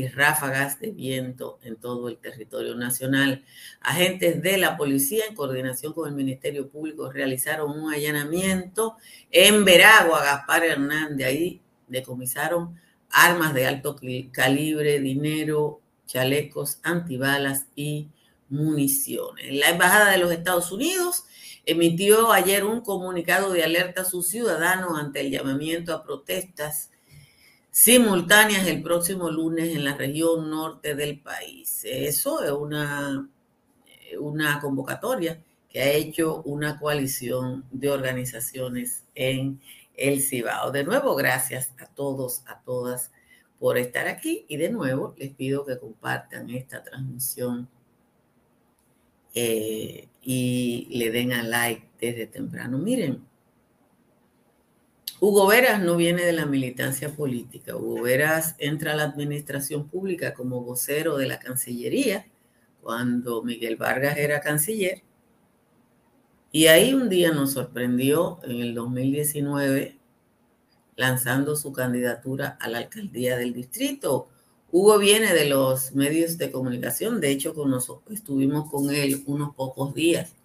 ráfagas 0.05 0.79
de 0.79 0.91
viento 0.91 1.59
en 1.63 1.75
todo 1.75 2.09
el 2.09 2.17
territorio 2.17 2.75
nacional. 2.75 3.43
Agentes 3.81 4.41
de 4.41 4.57
la 4.57 4.77
policía, 4.77 5.25
en 5.27 5.35
coordinación 5.35 5.93
con 5.93 6.07
el 6.07 6.15
Ministerio 6.15 6.69
Público, 6.69 7.11
realizaron 7.11 7.71
un 7.71 7.91
allanamiento 7.91 8.97
en 9.31 9.65
Veragua, 9.65 10.23
Gaspar 10.23 10.63
Hernández. 10.63 11.27
Ahí 11.27 11.61
decomisaron 11.87 12.79
armas 13.09 13.53
de 13.53 13.65
alto 13.65 13.95
calibre, 14.31 14.99
dinero, 14.99 15.81
chalecos 16.05 16.79
antibalas 16.83 17.67
y 17.75 18.09
municiones. 18.49 19.53
La 19.53 19.69
Embajada 19.69 20.11
de 20.11 20.17
los 20.17 20.31
Estados 20.31 20.71
Unidos 20.71 21.25
emitió 21.65 22.31
ayer 22.31 22.63
un 22.63 22.81
comunicado 22.81 23.51
de 23.51 23.63
alerta 23.63 24.01
a 24.01 24.05
sus 24.05 24.29
ciudadanos 24.29 24.97
ante 24.97 25.21
el 25.21 25.31
llamamiento 25.31 25.93
a 25.93 26.03
protestas 26.03 26.91
simultáneas 27.77 28.65
el 28.65 28.81
próximo 28.81 29.29
lunes 29.29 29.75
en 29.75 29.83
la 29.83 29.95
región 29.95 30.49
norte 30.49 30.95
del 30.95 31.19
país. 31.19 31.81
Eso 31.83 32.43
es 32.43 32.49
una, 32.49 33.29
una 34.19 34.59
convocatoria 34.59 35.43
que 35.69 35.81
ha 35.81 35.91
hecho 35.91 36.41
una 36.41 36.79
coalición 36.79 37.65
de 37.69 37.91
organizaciones 37.91 39.05
en 39.13 39.61
el 39.95 40.23
Cibao. 40.23 40.71
De 40.71 40.83
nuevo, 40.83 41.15
gracias 41.15 41.71
a 41.77 41.85
todos, 41.85 42.41
a 42.47 42.59
todas 42.61 43.11
por 43.59 43.77
estar 43.77 44.07
aquí 44.07 44.43
y 44.47 44.57
de 44.57 44.69
nuevo 44.69 45.13
les 45.15 45.35
pido 45.35 45.63
que 45.63 45.77
compartan 45.77 46.49
esta 46.49 46.83
transmisión 46.83 47.69
eh, 49.35 50.07
y 50.23 50.87
le 50.89 51.11
den 51.11 51.31
a 51.31 51.43
like 51.43 51.89
desde 52.01 52.25
temprano. 52.25 52.79
Miren, 52.79 53.23
Hugo 55.19 55.47
Veras 55.47 55.81
no 55.81 55.95
viene 55.95 56.23
de 56.23 56.31
la 56.31 56.45
militancia 56.45 57.09
política. 57.09 57.75
Hugo 57.75 58.03
Veras 58.03 58.53
entra 58.59 58.93
a 58.93 58.95
la 58.95 59.03
administración 59.03 59.87
pública 59.89 60.35
como 60.35 60.61
vocero 60.61 61.17
de 61.17 61.25
la 61.25 61.39
Cancillería 61.39 62.27
cuando 62.83 63.41
Miguel 63.41 63.77
Vargas 63.77 64.17
era 64.17 64.41
canciller. 64.41 65.01
Y 66.51 66.67
ahí 66.67 66.93
un 66.93 67.09
día 67.09 67.31
nos 67.31 67.53
sorprendió 67.53 68.39
en 68.43 68.61
el 68.61 68.75
2019 68.75 69.97
lanzando 70.95 71.55
su 71.55 71.73
candidatura 71.73 72.55
a 72.61 72.69
la 72.69 72.77
alcaldía 72.77 73.37
del 73.37 73.53
distrito. 73.53 74.29
Hugo 74.71 74.99
viene 74.99 75.33
de 75.33 75.49
los 75.49 75.93
medios 75.93 76.37
de 76.37 76.51
comunicación, 76.51 77.21
de 77.21 77.31
hecho 77.31 77.55
con 77.55 77.71
nosotros, 77.71 78.15
estuvimos 78.15 78.69
con 78.69 78.93
él 78.93 79.23
unos 79.25 79.55
pocos 79.55 79.95
días 79.95 80.35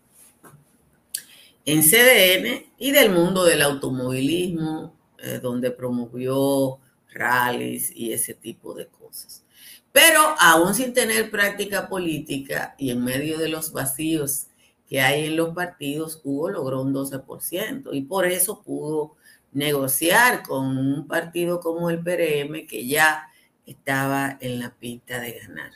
en 1.65 1.83
CDN 1.83 2.67
y 2.79 2.91
del 2.91 3.11
mundo 3.11 3.45
del 3.45 3.63
automovilismo, 3.63 4.95
eh, 5.19 5.39
donde 5.41 5.71
promovió 5.71 6.79
rallies 7.13 7.93
y 7.95 8.13
ese 8.13 8.35
tipo 8.35 8.75
de 8.75 8.87
cosas. 8.87 9.45
Pero 9.93 10.35
aún 10.41 10.75
sin 10.75 10.95
tener 10.95 11.31
práctica 11.31 11.89
política 11.89 12.75
y 12.79 12.91
en 12.91 13.05
medio 13.05 13.39
de 13.39 13.49
los 13.49 13.73
vacíos 13.73 14.47
que 14.89 15.01
hay 15.01 15.27
en 15.27 15.37
los 15.37 15.55
partidos, 15.55 16.21
Hugo 16.25 16.51
logró 16.51 16.83
un 16.83 16.95
12% 16.95 17.91
y 17.93 18.03
por 18.03 18.27
eso 18.27 18.63
pudo 18.63 19.17
negociar 19.53 20.43
con 20.43 20.77
un 20.79 21.07
partido 21.07 21.61
como 21.61 21.91
el 21.91 22.03
PRM 22.03 22.67
que 22.67 22.87
ya 22.87 23.29
estaba 23.67 24.39
en 24.41 24.59
la 24.59 24.75
pinta 24.75 25.21
de 25.21 25.33
ganar. 25.33 25.71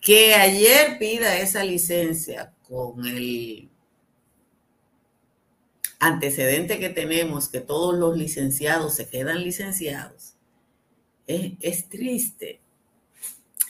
Que 0.00 0.34
ayer 0.34 0.98
pida 0.98 1.38
esa 1.38 1.64
licencia 1.64 2.52
con 2.68 3.04
el 3.04 3.68
antecedente 5.98 6.78
que 6.78 6.88
tenemos, 6.88 7.48
que 7.48 7.60
todos 7.60 7.98
los 7.98 8.16
licenciados 8.16 8.94
se 8.94 9.08
quedan 9.08 9.42
licenciados, 9.42 10.34
es, 11.26 11.88
triste. 11.88 12.60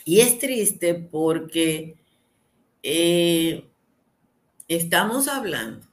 Y 0.05 0.19
es 0.19 0.39
triste 0.39 0.93
porque 0.93 1.97
eh, 2.83 3.67
estamos 4.67 5.27
hablando 5.27 5.85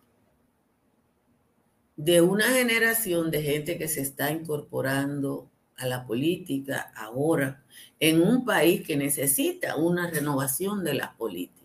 de 1.96 2.20
una 2.20 2.48
generación 2.48 3.30
de 3.30 3.42
gente 3.42 3.78
que 3.78 3.88
se 3.88 4.02
está 4.02 4.30
incorporando 4.30 5.50
a 5.76 5.86
la 5.86 6.06
política 6.06 6.92
ahora 6.96 7.64
en 7.98 8.20
un 8.22 8.44
país 8.44 8.86
que 8.86 8.96
necesita 8.96 9.76
una 9.76 10.10
renovación 10.10 10.84
de 10.84 10.94
las 10.94 11.14
políticas 11.14 11.63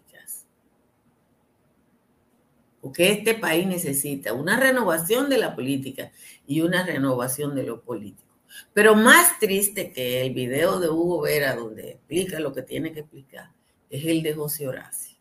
porque 2.81 3.12
este 3.12 3.36
país 3.36 3.67
necesita 3.67 4.33
una 4.33 4.59
renovación 4.59 5.29
de 5.29 5.38
la 5.38 5.55
política 5.55 6.12
y 6.48 6.62
una 6.62 6.86
renovación 6.86 7.55
de 7.55 7.63
lo 7.63 7.81
político. 7.81 8.29
Pero 8.74 8.95
más 8.95 9.39
triste 9.39 9.91
que 9.91 10.25
el 10.25 10.33
video 10.33 10.79
de 10.79 10.89
Hugo 10.89 11.21
Vera, 11.21 11.55
donde 11.55 11.91
explica 11.91 12.39
lo 12.39 12.53
que 12.53 12.62
tiene 12.62 12.91
que 12.93 13.01
explicar, 13.01 13.51
es 13.89 14.05
el 14.05 14.24
de 14.24 14.33
José 14.33 14.67
Horacio. 14.67 15.17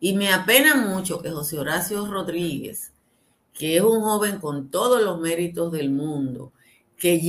Y 0.00 0.14
me 0.14 0.32
apena 0.32 0.74
mucho 0.74 1.20
que 1.20 1.30
José 1.30 1.58
Horacio 1.58 2.06
Rodríguez, 2.06 2.92
que 3.52 3.76
es 3.76 3.82
un 3.82 4.00
joven 4.00 4.38
con 4.38 4.70
todos 4.70 5.02
los 5.02 5.20
méritos 5.20 5.72
del 5.72 5.90
mundo, 5.90 6.52
que, 6.96 7.20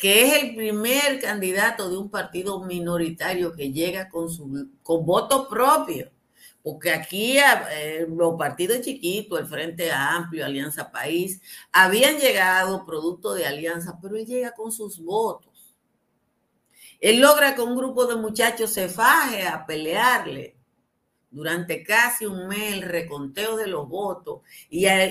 que 0.00 0.26
es 0.26 0.42
el 0.42 0.54
primer 0.54 1.20
candidato 1.20 1.88
de 1.88 1.96
un 1.96 2.10
partido 2.10 2.62
minoritario 2.64 3.52
que 3.52 3.72
llega 3.72 4.08
con, 4.08 4.28
su, 4.30 4.68
con 4.82 5.06
voto 5.06 5.48
propio 5.48 6.10
porque 6.62 6.90
aquí 6.92 7.38
eh, 7.38 8.06
los 8.08 8.36
partidos 8.38 8.80
chiquitos, 8.82 9.40
el 9.40 9.46
Frente 9.46 9.90
Amplio, 9.90 10.44
Alianza 10.44 10.90
País, 10.92 11.40
habían 11.72 12.18
llegado 12.18 12.86
producto 12.86 13.34
de 13.34 13.46
alianza, 13.46 13.98
pero 14.00 14.16
él 14.16 14.26
llega 14.26 14.52
con 14.52 14.70
sus 14.70 15.02
votos. 15.02 15.74
Él 17.00 17.20
logra 17.20 17.54
que 17.56 17.62
un 17.62 17.76
grupo 17.76 18.06
de 18.06 18.14
muchachos 18.14 18.70
se 18.70 18.88
faje 18.88 19.46
a 19.46 19.66
pelearle 19.66 20.56
durante 21.32 21.82
casi 21.82 22.26
un 22.26 22.46
mes 22.46 22.74
el 22.74 22.82
reconteo 22.82 23.56
de 23.56 23.66
los 23.66 23.88
votos 23.88 24.42
y 24.68 24.86
a, 24.86 25.10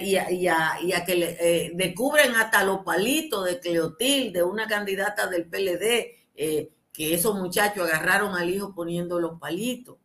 que 1.06 1.16
le, 1.16 1.38
eh, 1.40 1.72
descubren 1.74 2.36
hasta 2.36 2.64
los 2.64 2.86
palitos 2.86 3.44
de 3.44 3.60
Cleotil, 3.60 4.32
de 4.32 4.44
una 4.44 4.68
candidata 4.68 5.28
del 5.28 5.48
PLD, 5.48 6.16
eh, 6.36 6.72
que 6.94 7.14
esos 7.14 7.36
muchachos 7.36 7.90
agarraron 7.90 8.36
al 8.36 8.50
hijo 8.50 8.74
poniendo 8.74 9.20
los 9.20 9.38
palitos. 9.40 9.98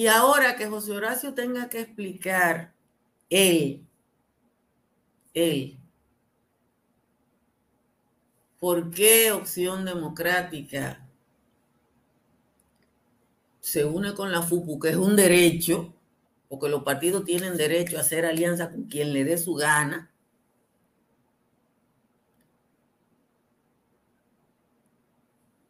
Y 0.00 0.06
ahora 0.06 0.56
que 0.56 0.66
José 0.66 0.92
Horacio 0.92 1.34
tenga 1.34 1.68
que 1.68 1.80
explicar 1.80 2.72
él, 3.28 3.86
él, 5.34 5.78
por 8.58 8.90
qué 8.90 9.30
Opción 9.32 9.84
Democrática 9.84 11.06
se 13.60 13.84
une 13.84 14.14
con 14.14 14.32
la 14.32 14.40
FUPU, 14.40 14.78
que 14.80 14.88
es 14.88 14.96
un 14.96 15.16
derecho, 15.16 15.92
porque 16.48 16.70
los 16.70 16.82
partidos 16.82 17.26
tienen 17.26 17.58
derecho 17.58 17.98
a 17.98 18.00
hacer 18.00 18.24
alianza 18.24 18.70
con 18.70 18.84
quien 18.84 19.12
le 19.12 19.24
dé 19.24 19.36
su 19.36 19.52
gana. 19.52 20.10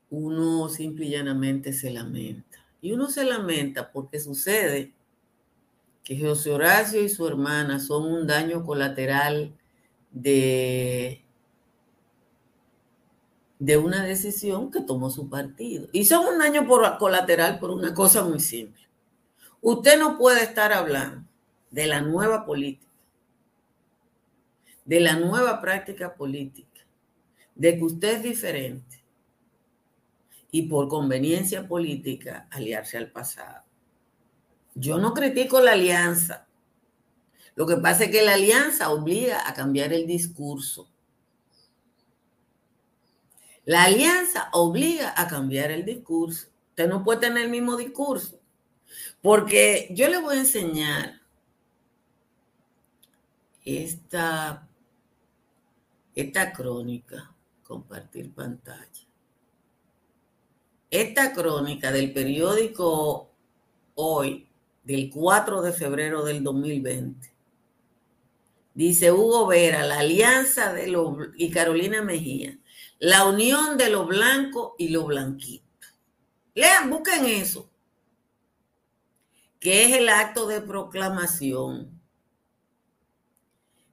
Uno 0.08 0.68
simple 0.68 1.06
y 1.06 1.10
llanamente 1.10 1.72
se 1.72 1.90
lamenta. 1.90 2.50
Y 2.80 2.92
uno 2.92 3.08
se 3.08 3.25
lamenta 3.25 3.92
porque 3.92 4.20
sucede 4.20 4.92
que 6.02 6.18
José 6.18 6.50
Horacio 6.50 7.02
y 7.02 7.08
su 7.08 7.26
hermana 7.26 7.78
son 7.78 8.04
un 8.04 8.26
daño 8.26 8.64
colateral 8.64 9.52
de, 10.10 11.22
de 13.58 13.76
una 13.76 14.04
decisión 14.04 14.70
que 14.70 14.80
tomó 14.80 15.10
su 15.10 15.28
partido. 15.28 15.88
Y 15.92 16.06
son 16.06 16.26
un 16.26 16.38
daño 16.38 16.66
por, 16.66 16.99
colateral 16.99 17.58
por 17.58 17.70
una 17.70 17.94
cosa 17.94 18.25
muy 18.25 18.40
simple. 18.40 18.88
Usted 19.60 19.99
no 19.99 20.16
puede 20.16 20.42
estar 20.42 20.72
hablando 20.72 21.28
de 21.70 21.87
la 21.87 22.00
nueva 22.00 22.46
política, 22.46 22.87
de 24.84 25.00
la 25.00 25.16
nueva 25.16 25.60
práctica 25.60 26.14
política, 26.14 26.80
de 27.54 27.76
que 27.76 27.84
usted 27.84 28.16
es 28.16 28.22
diferente 28.22 28.89
y 30.50 30.62
por 30.62 30.88
conveniencia 30.88 31.66
política 31.66 32.49
aliarse 32.50 32.97
al 32.97 33.11
pasado. 33.11 33.64
Yo 34.75 34.99
no 34.99 35.14
critico 35.14 35.61
la 35.61 35.73
alianza. 35.73 36.47
Lo 37.54 37.66
que 37.66 37.76
pasa 37.76 38.04
es 38.04 38.11
que 38.11 38.23
la 38.23 38.35
alianza 38.35 38.90
obliga 38.90 39.49
a 39.49 39.54
cambiar 39.54 39.92
el 39.92 40.07
discurso. 40.07 40.88
La 43.64 43.85
alianza 43.85 44.49
obliga 44.52 45.12
a 45.16 45.28
cambiar 45.28 45.71
el 45.71 45.85
discurso. 45.85 46.49
Usted 46.71 46.88
no 46.88 47.04
puede 47.04 47.21
tener 47.21 47.45
el 47.45 47.50
mismo 47.50 47.76
discurso. 47.76 48.40
Porque 49.21 49.88
yo 49.92 50.09
le 50.09 50.19
voy 50.19 50.37
a 50.37 50.40
enseñar 50.40 51.21
esta, 53.64 54.66
esta 56.14 56.52
crónica 56.52 57.33
compartir 57.62 58.33
pantalla. 58.33 59.09
Esta 60.90 61.32
crónica 61.32 61.92
del 61.92 62.12
periódico 62.12 63.30
Hoy, 63.94 64.49
del 64.82 65.11
4 65.11 65.62
de 65.62 65.73
febrero 65.73 66.25
del 66.25 66.42
2020, 66.42 67.32
dice 68.75 69.12
Hugo 69.12 69.47
Vera, 69.47 69.85
la 69.85 69.99
alianza 69.99 70.73
de 70.73 70.87
los 70.87 71.16
y 71.37 71.50
Carolina 71.50 72.02
Mejía, 72.02 72.59
la 72.99 73.26
unión 73.26 73.76
de 73.76 73.90
lo 73.90 74.06
blanco 74.06 74.75
y 74.78 74.88
lo 74.88 75.04
blanquito. 75.04 75.64
Lean, 76.54 76.88
busquen 76.88 77.26
eso, 77.26 77.70
que 79.59 79.85
es 79.85 79.97
el 79.97 80.09
acto 80.09 80.47
de 80.47 80.62
proclamación 80.62 82.00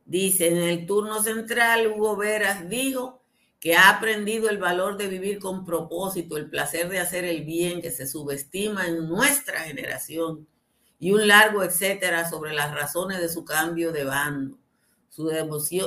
Dice, 0.07 0.47
en 0.47 0.57
el 0.57 0.85
turno 0.85 1.21
central, 1.21 1.87
Hugo 1.87 2.15
Veras 2.15 2.69
dijo 2.69 3.16
que 3.59 3.75
ha 3.75 3.89
aprendido 3.89 4.49
el 4.49 4.57
valor 4.57 4.97
de 4.97 5.07
vivir 5.07 5.39
con 5.39 5.65
propósito, 5.65 6.37
el 6.37 6.49
placer 6.49 6.89
de 6.89 6.99
hacer 6.99 7.25
el 7.25 7.43
bien 7.43 7.81
que 7.81 7.91
se 7.91 8.07
subestima 8.07 8.87
en 8.87 9.07
nuestra 9.09 9.61
generación 9.61 10.47
y 10.99 11.11
un 11.11 11.27
largo 11.27 11.63
etcétera 11.63 12.29
sobre 12.29 12.53
las 12.53 12.73
razones 12.73 13.19
de 13.19 13.29
su 13.29 13.45
cambio 13.45 13.91
de 13.91 14.03
bando, 14.03 14.57
su, 15.09 15.29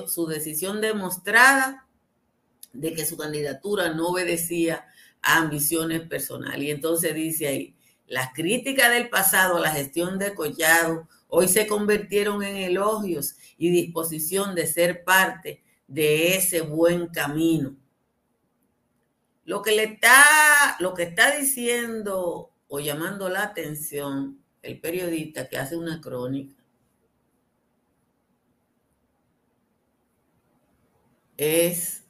su 0.08 0.26
decisión 0.26 0.80
demostrada 0.80 1.86
de 2.72 2.94
que 2.94 3.06
su 3.06 3.16
candidatura 3.16 3.92
no 3.92 4.08
obedecía 4.08 4.86
a 5.22 5.38
ambiciones 5.38 6.02
personales. 6.02 6.62
Y 6.62 6.70
entonces 6.70 7.14
dice 7.14 7.48
ahí, 7.48 7.76
las 8.06 8.32
críticas 8.32 8.90
del 8.90 9.08
pasado 9.08 9.56
a 9.56 9.60
la 9.60 9.70
gestión 9.70 10.18
de 10.18 10.34
Collado 10.34 11.08
hoy 11.28 11.46
se 11.46 11.66
convirtieron 11.68 12.42
en 12.42 12.56
elogios 12.56 13.36
y 13.56 13.70
disposición 13.70 14.54
de 14.56 14.66
ser 14.66 15.04
parte 15.04 15.62
de 15.90 16.36
ese 16.36 16.60
buen 16.62 17.08
camino. 17.08 17.76
Lo 19.44 19.60
que 19.60 19.72
le 19.72 19.84
está, 19.84 20.76
lo 20.78 20.94
que 20.94 21.02
está 21.02 21.36
diciendo 21.36 22.52
o 22.68 22.80
llamando 22.80 23.28
la 23.28 23.42
atención 23.42 24.38
el 24.62 24.80
periodista 24.80 25.48
que 25.48 25.58
hace 25.58 25.76
una 25.76 26.00
crónica 26.00 26.54
es 31.36 32.04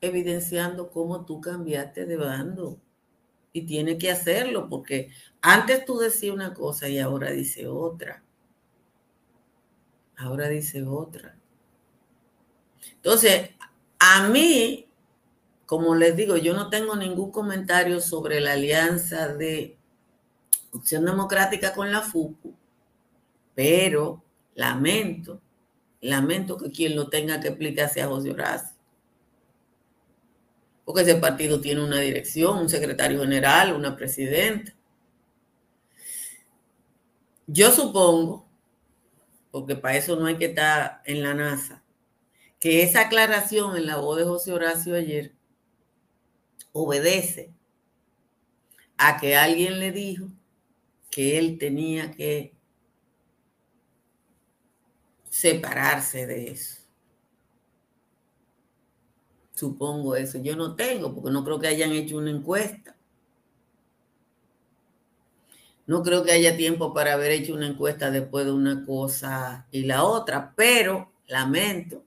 evidenciando 0.00 0.90
cómo 0.90 1.24
tú 1.24 1.40
cambiaste 1.40 2.06
de 2.06 2.16
bando 2.16 2.80
y 3.52 3.66
tiene 3.66 3.98
que 3.98 4.10
hacerlo 4.10 4.68
porque 4.68 5.10
antes 5.40 5.84
tú 5.84 5.98
decías 5.98 6.34
una 6.34 6.52
cosa 6.52 6.88
y 6.88 6.98
ahora 6.98 7.30
dice 7.30 7.68
otra. 7.68 8.24
Ahora 10.22 10.48
dice 10.48 10.82
otra. 10.84 11.36
Entonces, 12.94 13.50
a 13.98 14.28
mí, 14.28 14.88
como 15.66 15.94
les 15.94 16.16
digo, 16.16 16.36
yo 16.36 16.54
no 16.54 16.70
tengo 16.70 16.96
ningún 16.96 17.30
comentario 17.30 18.00
sobre 18.00 18.40
la 18.40 18.52
alianza 18.52 19.28
de 19.28 19.76
Opción 20.72 21.04
Democrática 21.04 21.74
con 21.74 21.90
la 21.90 22.00
FUCU, 22.00 22.54
pero 23.54 24.22
lamento, 24.54 25.40
lamento 26.00 26.56
que 26.56 26.70
quien 26.70 26.96
lo 26.96 27.08
tenga 27.08 27.40
que 27.40 27.48
explicar 27.48 27.88
sea 27.90 28.08
José 28.08 28.30
Horacio 28.30 28.82
porque 30.84 31.02
ese 31.02 31.14
partido 31.16 31.60
tiene 31.60 31.82
una 31.82 32.00
dirección, 32.00 32.58
un 32.58 32.68
secretario 32.68 33.20
general, 33.20 33.72
una 33.72 33.96
presidenta. 33.96 34.74
Yo 37.46 37.70
supongo, 37.70 38.46
porque 39.52 39.76
para 39.76 39.96
eso 39.96 40.16
no 40.16 40.26
hay 40.26 40.36
que 40.36 40.46
estar 40.46 41.02
en 41.04 41.22
la 41.22 41.34
NASA, 41.34 41.84
que 42.58 42.82
esa 42.82 43.02
aclaración 43.02 43.76
en 43.76 43.86
la 43.86 43.98
voz 43.98 44.18
de 44.18 44.24
José 44.24 44.52
Horacio 44.52 44.96
ayer 44.96 45.32
obedece 46.72 47.52
a 48.96 49.18
que 49.20 49.36
alguien 49.36 49.78
le 49.78 49.92
dijo 49.92 50.26
que 51.10 51.38
él 51.38 51.58
tenía 51.58 52.10
que 52.10 52.54
separarse 55.28 56.26
de 56.26 56.50
eso. 56.50 56.80
Supongo 59.54 60.16
eso. 60.16 60.38
Yo 60.38 60.56
no 60.56 60.74
tengo, 60.74 61.14
porque 61.14 61.30
no 61.30 61.44
creo 61.44 61.60
que 61.60 61.66
hayan 61.66 61.92
hecho 61.92 62.16
una 62.16 62.30
encuesta. 62.30 62.91
No 65.86 66.02
creo 66.02 66.22
que 66.24 66.32
haya 66.32 66.56
tiempo 66.56 66.94
para 66.94 67.14
haber 67.14 67.32
hecho 67.32 67.54
una 67.54 67.66
encuesta 67.66 68.10
después 68.10 68.44
de 68.44 68.52
una 68.52 68.84
cosa 68.86 69.66
y 69.70 69.84
la 69.84 70.04
otra, 70.04 70.54
pero 70.56 71.12
lamento 71.26 72.04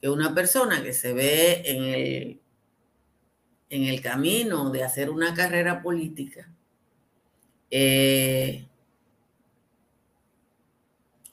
que 0.00 0.08
una 0.08 0.34
persona 0.34 0.82
que 0.82 0.92
se 0.92 1.12
ve 1.12 1.62
en 1.64 1.84
el, 1.84 2.40
en 3.70 3.84
el 3.84 4.00
camino 4.00 4.70
de 4.70 4.84
hacer 4.84 5.10
una 5.10 5.34
carrera 5.34 5.82
política 5.82 6.48
eh, 7.70 8.66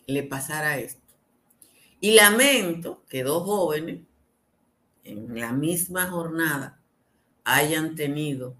le 0.07 0.23
pasara 0.23 0.77
esto. 0.77 1.01
Y 1.99 2.15
lamento 2.15 3.03
que 3.07 3.23
dos 3.23 3.43
jóvenes 3.43 4.01
en 5.03 5.39
la 5.39 5.53
misma 5.53 6.07
jornada 6.07 6.79
hayan 7.43 7.95
tenido 7.95 8.55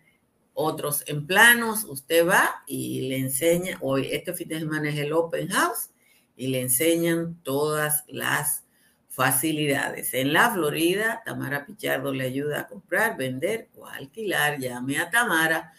otros 0.53 1.03
en 1.07 1.27
planos. 1.27 1.83
Usted 1.83 2.27
va 2.27 2.63
y 2.67 3.01
le 3.01 3.17
enseña, 3.17 3.77
hoy 3.81 4.09
este 4.11 4.33
fin 4.33 4.47
de 4.47 4.59
semana 4.59 4.89
es 4.89 4.97
el 4.97 5.13
Open 5.13 5.49
House, 5.49 5.89
y 6.37 6.47
le 6.47 6.61
enseñan 6.61 7.39
todas 7.43 8.03
las 8.07 8.63
facilidades. 9.07 10.13
En 10.13 10.33
la 10.33 10.51
Florida, 10.51 11.21
Tamara 11.23 11.65
Pichardo 11.65 12.13
le 12.13 12.25
ayuda 12.25 12.61
a 12.61 12.67
comprar, 12.67 13.15
vender 13.15 13.69
o 13.77 13.87
alquilar. 13.87 14.59
Llame 14.59 14.97
a 14.97 15.09
Tamara 15.09 15.73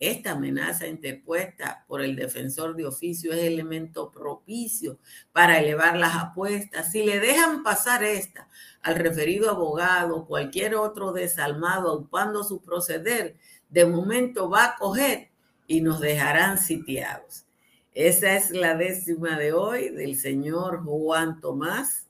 Esta 0.01 0.31
amenaza 0.31 0.87
interpuesta 0.87 1.85
por 1.87 2.01
el 2.01 2.15
defensor 2.15 2.75
de 2.75 2.87
oficio 2.87 3.33
es 3.33 3.43
elemento 3.43 4.11
propicio 4.11 4.97
para 5.31 5.59
elevar 5.59 5.95
las 5.95 6.15
apuestas. 6.15 6.91
Si 6.91 7.03
le 7.03 7.19
dejan 7.19 7.61
pasar 7.61 8.03
esta 8.03 8.49
al 8.83 8.95
referido 8.95 9.49
abogado 9.49 10.25
cualquier 10.25 10.75
otro 10.75 11.11
desalmado 11.11 11.93
ocupando 11.93 12.43
su 12.43 12.61
proceder, 12.61 13.35
de 13.69 13.85
momento 13.85 14.49
va 14.49 14.65
a 14.65 14.75
coger 14.75 15.29
y 15.67 15.81
nos 15.81 15.99
dejarán 15.99 16.57
sitiados. 16.57 17.45
Esa 17.93 18.35
es 18.35 18.51
la 18.51 18.75
décima 18.75 19.37
de 19.37 19.53
hoy 19.53 19.89
del 19.89 20.17
señor 20.17 20.83
Juan 20.83 21.41
Tomás. 21.41 22.07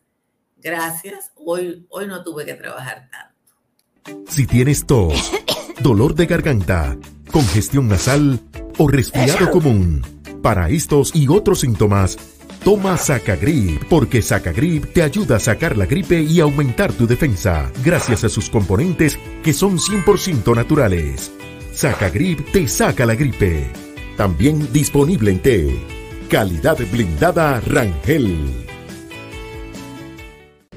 Gracias. 0.62 1.32
Hoy, 1.36 1.86
hoy 1.90 2.08
no 2.08 2.24
tuve 2.24 2.46
que 2.46 2.54
trabajar 2.54 3.10
tanto. 3.12 4.32
Si 4.32 4.46
tienes 4.46 4.86
tos, 4.86 5.32
dolor 5.82 6.16
de 6.16 6.28
garganta, 6.28 6.98
congestión 7.32 7.88
nasal 7.88 8.40
o 8.78 8.88
resfriado 8.88 9.50
común. 9.50 10.02
Para 10.42 10.70
estos 10.70 11.16
y 11.16 11.28
otros 11.28 11.62
síntomas, 11.62 12.18
toma 12.64 12.98
Sacagrip, 12.98 13.84
porque 13.86 14.22
Sacagrip 14.22 14.94
te 14.94 15.04
ayuda 15.04 15.38
a 15.38 15.40
sacar 15.40 15.78
la 15.78 15.86
gripe 15.86 16.22
y 16.22 16.40
aumentar 16.40 16.94
tu 16.94 17.08
defensa, 17.08 17.72
gracias 17.84 18.24
a 18.24 18.30
sus 18.30 18.50
componentes 18.50 19.18
que 19.44 19.54
son 19.54 19.78
100% 19.78 20.56
naturales. 20.56 21.32
Sacagrip 21.74 22.52
te 22.52 22.68
saca 22.68 23.06
la 23.06 23.16
gripe. 23.16 23.72
También 24.18 24.72
disponible 24.72 25.32
en 25.32 25.40
té. 25.40 25.86
Calidad 26.30 26.78
blindada 26.92 27.60
Rangel. 27.62 28.68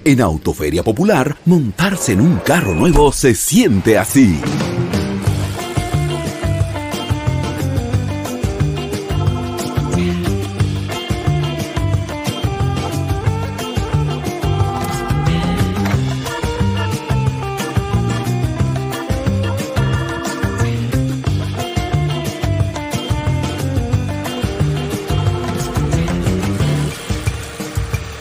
En 0.05 0.21
Autoferia 0.21 0.83
Popular, 0.83 1.37
montarse 1.47 2.13
en 2.13 2.21
un 2.21 2.37
carro 2.39 2.75
nuevo 2.75 3.11
se 3.13 3.35
siente 3.35 3.97
así. 3.97 4.39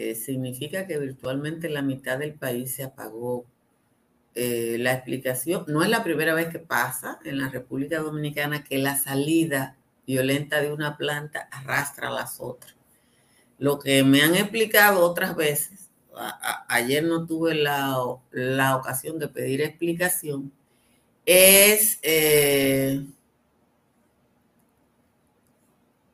eh, 0.00 0.14
significa 0.14 0.86
que 0.86 0.96
virtualmente 0.96 1.68
la 1.68 1.82
mitad 1.82 2.18
del 2.18 2.34
país 2.34 2.72
se 2.72 2.84
apagó. 2.84 3.44
Eh, 4.36 4.76
la 4.78 4.92
explicación, 4.92 5.64
no 5.66 5.82
es 5.82 5.88
la 5.90 6.04
primera 6.04 6.34
vez 6.34 6.46
que 6.50 6.60
pasa 6.60 7.18
en 7.24 7.38
la 7.38 7.48
República 7.48 7.98
Dominicana 7.98 8.62
que 8.62 8.78
la 8.78 8.96
salida 8.96 9.76
violenta 10.06 10.60
de 10.60 10.72
una 10.72 10.96
planta 10.96 11.48
arrastra 11.50 12.08
a 12.08 12.12
las 12.12 12.38
otras. 12.38 12.76
Lo 13.58 13.80
que 13.80 14.04
me 14.04 14.22
han 14.22 14.36
explicado 14.36 15.00
otras 15.00 15.34
veces, 15.34 15.90
ayer 16.68 17.02
no 17.02 17.26
tuve 17.26 17.56
la, 17.56 17.98
ocasión 18.76 19.18
de 19.18 19.26
pedir 19.26 19.62
explicación, 19.62 20.52
es, 21.26 21.98
eh, 22.02 23.04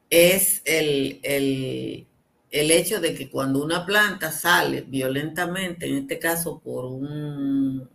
es 0.09 0.63
el 0.65 1.21
el 1.23 2.07
hecho 2.71 3.01
de 3.01 3.15
que 3.15 3.29
cuando 3.29 3.63
una 3.63 3.85
planta 3.85 4.31
sale 4.31 4.83
violentamente, 4.83 5.87
en 5.87 5.97
este 5.97 6.19
caso 6.19 6.61
por 6.61 6.87
una 6.87 7.89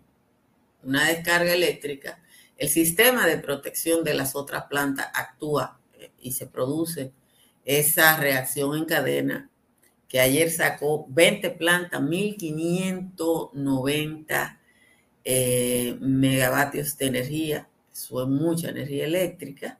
descarga 1.07 1.53
eléctrica, 1.53 2.21
el 2.57 2.67
sistema 2.67 3.25
de 3.25 3.37
protección 3.37 4.03
de 4.03 4.13
las 4.13 4.35
otras 4.35 4.65
plantas 4.65 5.07
actúa 5.13 5.79
eh, 5.97 6.11
y 6.19 6.33
se 6.33 6.45
produce 6.45 7.13
esa 7.63 8.17
reacción 8.17 8.77
en 8.77 8.85
cadena 8.85 9.49
que 10.09 10.19
ayer 10.19 10.51
sacó 10.51 11.05
20 11.07 11.51
plantas, 11.51 12.01
1590 12.01 14.59
eh, 15.23 15.95
megavatios 16.01 16.97
de 16.97 17.05
energía, 17.05 17.69
eso 17.93 18.23
es 18.23 18.27
mucha 18.27 18.67
energía 18.69 19.05
eléctrica, 19.05 19.78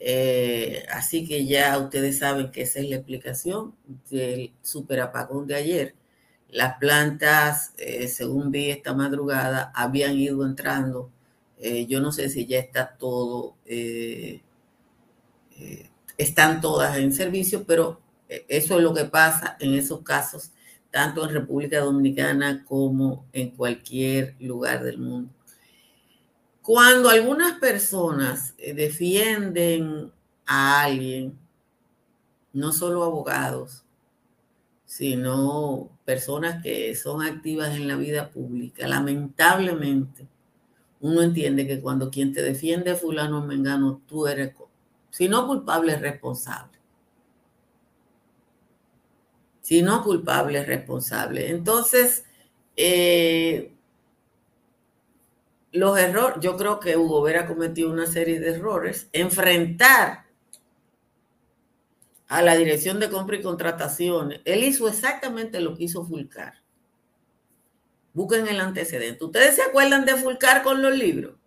eh, 0.00 0.86
así 0.92 1.26
que 1.26 1.46
ya 1.46 1.78
ustedes 1.78 2.18
saben 2.18 2.50
que 2.52 2.62
esa 2.62 2.80
es 2.80 2.88
la 2.88 2.96
explicación 2.96 3.74
del 4.10 4.52
superapagón 4.62 5.46
de 5.46 5.54
ayer. 5.56 5.94
Las 6.50 6.78
plantas, 6.78 7.74
eh, 7.78 8.08
según 8.08 8.50
vi 8.50 8.70
esta 8.70 8.94
madrugada, 8.94 9.72
habían 9.74 10.16
ido 10.16 10.44
entrando. 10.46 11.10
Eh, 11.58 11.86
yo 11.86 12.00
no 12.00 12.12
sé 12.12 12.28
si 12.30 12.46
ya 12.46 12.58
está 12.58 12.96
todo, 12.96 13.56
están 16.16 16.60
todas 16.60 16.96
en 16.98 17.12
servicio, 17.12 17.64
pero 17.66 18.00
eso 18.28 18.76
es 18.76 18.82
lo 18.82 18.94
que 18.94 19.04
pasa 19.04 19.56
en 19.60 19.74
esos 19.74 20.02
casos, 20.02 20.52
tanto 20.90 21.24
en 21.24 21.34
República 21.34 21.80
Dominicana 21.80 22.64
como 22.66 23.26
en 23.32 23.50
cualquier 23.50 24.36
lugar 24.40 24.82
del 24.84 24.98
mundo. 24.98 25.30
Cuando 26.68 27.08
algunas 27.08 27.58
personas 27.58 28.52
eh, 28.58 28.74
defienden 28.74 30.12
a 30.44 30.82
alguien, 30.82 31.38
no 32.52 32.72
solo 32.72 33.04
abogados, 33.04 33.86
sino 34.84 35.88
personas 36.04 36.62
que 36.62 36.94
son 36.94 37.22
activas 37.22 37.74
en 37.74 37.88
la 37.88 37.96
vida 37.96 38.28
pública, 38.28 38.86
lamentablemente 38.86 40.28
uno 41.00 41.22
entiende 41.22 41.66
que 41.66 41.80
cuando 41.80 42.10
quien 42.10 42.34
te 42.34 42.42
defiende 42.42 42.96
fulano 42.96 43.46
mengano, 43.46 44.02
tú 44.06 44.26
eres, 44.26 44.54
si 45.08 45.26
no 45.26 45.46
culpable, 45.46 45.96
responsable. 45.96 46.78
Si 49.62 49.80
no 49.80 50.04
culpable, 50.04 50.62
responsable. 50.66 51.48
Entonces, 51.48 52.26
eh, 52.76 53.72
los 55.72 55.98
errores, 55.98 56.38
yo 56.40 56.56
creo 56.56 56.80
que 56.80 56.96
Hugo 56.96 57.22
Vera 57.22 57.46
cometido 57.46 57.90
una 57.90 58.06
serie 58.06 58.40
de 58.40 58.50
errores, 58.50 59.08
enfrentar 59.12 60.26
a 62.26 62.42
la 62.42 62.56
dirección 62.56 63.00
de 63.00 63.10
compra 63.10 63.36
y 63.36 63.42
contrataciones. 63.42 64.40
Él 64.44 64.64
hizo 64.64 64.88
exactamente 64.88 65.60
lo 65.60 65.76
que 65.76 65.84
hizo 65.84 66.04
Fulcar. 66.04 66.62
Busquen 68.12 68.48
el 68.48 68.60
antecedente. 68.60 69.24
¿Ustedes 69.24 69.56
se 69.56 69.62
acuerdan 69.62 70.04
de 70.04 70.16
Fulcar 70.16 70.62
con 70.62 70.82
los 70.82 70.96
libros? 70.96 71.38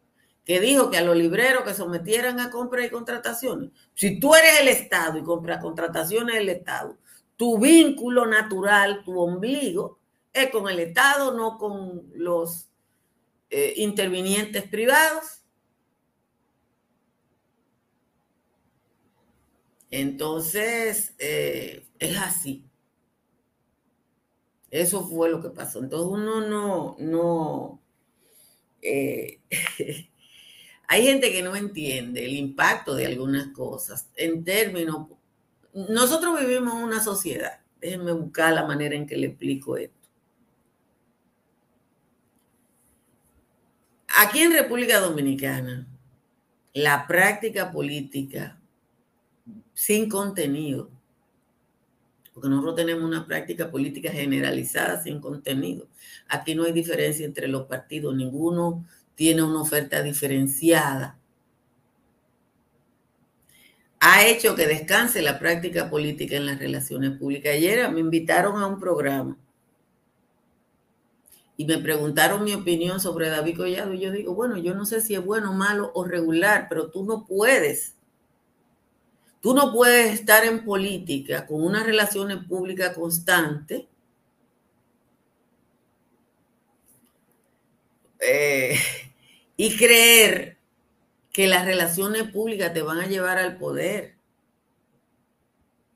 que 0.44 0.60
dijo 0.60 0.90
que 0.90 0.98
a 0.98 1.04
los 1.04 1.16
libreros 1.16 1.64
que 1.64 1.74
sometieran 1.74 2.40
a 2.40 2.50
compras 2.50 2.86
y 2.86 2.90
contrataciones, 2.90 3.72
si 3.94 4.20
tú 4.20 4.34
eres 4.34 4.62
el 4.62 4.68
Estado 4.70 5.18
y 5.20 5.24
compras 5.24 5.62
contrataciones 5.62 6.36
del 6.36 6.50
Estado, 6.50 6.98
tu 7.36 7.60
vínculo 7.60 8.26
natural, 8.26 9.04
tu 9.04 9.20
ombligo, 9.20 10.00
es 10.34 10.50
con 10.50 10.68
el 10.70 10.80
Estado, 10.80 11.34
no 11.36 11.58
con 11.58 12.04
los 12.16 12.71
eh, 13.52 13.74
intervinientes 13.78 14.64
privados. 14.64 15.42
Entonces, 19.92 21.14
eh, 21.20 21.86
es 22.00 22.18
así. 22.18 22.66
Eso 24.72 25.06
fue 25.08 25.30
lo 25.30 25.42
que 25.42 25.50
pasó. 25.50 25.80
Entonces 25.80 26.08
uno 26.10 26.48
no, 26.48 26.96
no, 26.98 27.82
eh, 28.82 29.42
hay 30.88 31.04
gente 31.04 31.32
que 31.32 31.44
no 31.44 31.56
entiende 31.56 32.26
el 32.26 32.34
impacto 32.34 32.96
de 32.96 33.06
algunas 33.06 33.50
cosas 33.50 34.10
en 34.16 34.44
términos, 34.44 35.08
nosotros 35.74 36.40
vivimos 36.40 36.74
en 36.76 36.84
una 36.84 37.04
sociedad, 37.04 37.62
déjenme 37.80 38.14
buscar 38.14 38.54
la 38.54 38.66
manera 38.66 38.96
en 38.96 39.08
que 39.08 39.18
le 39.18 39.28
explico 39.28 39.78
esto. 39.78 40.01
Aquí 44.18 44.40
en 44.40 44.52
República 44.54 45.00
Dominicana, 45.00 45.88
la 46.74 47.08
práctica 47.08 47.72
política 47.72 48.60
sin 49.74 50.10
contenido 50.10 50.90
porque 52.34 52.50
nosotros 52.50 52.76
tenemos 52.76 53.04
una 53.04 53.26
práctica 53.26 53.70
política 53.70 54.12
generalizada 54.12 55.02
sin 55.04 55.20
contenido. 55.20 55.88
Aquí 56.30 56.56
no 56.56 56.64
hay 56.64 56.72
diferencia 56.72 57.26
entre 57.26 57.48
los 57.48 57.68
partidos, 57.68 58.16
ninguno 58.16 58.86
tiene 59.16 59.44
una 59.44 59.62
oferta 59.62 60.02
diferenciada. 60.02 61.18
Ha 64.00 64.26
hecho 64.26 64.56
que 64.56 64.66
descanse 64.66 65.22
la 65.22 65.38
práctica 65.38 65.90
política 65.90 66.38
en 66.38 66.46
las 66.48 66.58
relaciones 66.58 67.18
públicas. 67.18 67.54
Ayer 67.54 67.92
me 67.92 68.00
invitaron 68.00 68.60
a 68.60 68.66
un 68.66 68.80
programa 68.80 69.38
y 71.62 71.66
me 71.66 71.78
preguntaron 71.78 72.44
mi 72.44 72.56
opinión 72.56 73.00
sobre 73.00 73.30
David 73.30 73.58
Collado 73.58 73.94
y 73.94 74.00
yo 74.00 74.12
digo, 74.12 74.34
bueno, 74.34 74.58
yo 74.58 74.74
no 74.74 74.84
sé 74.84 75.00
si 75.00 75.14
es 75.14 75.24
bueno, 75.24 75.54
malo 75.54 75.92
o 75.94 76.04
regular, 76.04 76.66
pero 76.68 76.90
tú 76.90 77.04
no 77.06 77.26
puedes 77.28 77.94
Tú 79.42 79.54
no 79.54 79.72
puedes 79.74 80.14
estar 80.14 80.44
en 80.46 80.66
política 80.66 81.46
con 81.46 81.64
una 81.64 81.84
relación 81.84 82.48
pública 82.48 82.94
constante 82.94 83.88
eh, 88.20 88.76
y 89.58 89.78
creer 89.78 90.58
que 91.32 91.48
las 91.48 91.66
relaciones 91.66 92.32
públicas 92.32 92.74
te 92.74 92.82
van 92.82 93.00
a 93.00 93.08
llevar 93.08 93.38
al 93.40 93.58
poder. 93.58 94.16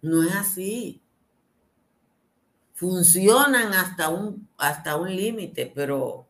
No 0.01 0.23
es 0.23 0.35
así. 0.35 1.01
Funcionan 2.75 3.73
hasta 3.73 4.09
un, 4.09 4.47
hasta 4.57 4.97
un 4.97 5.15
límite, 5.15 5.71
pero 5.73 6.27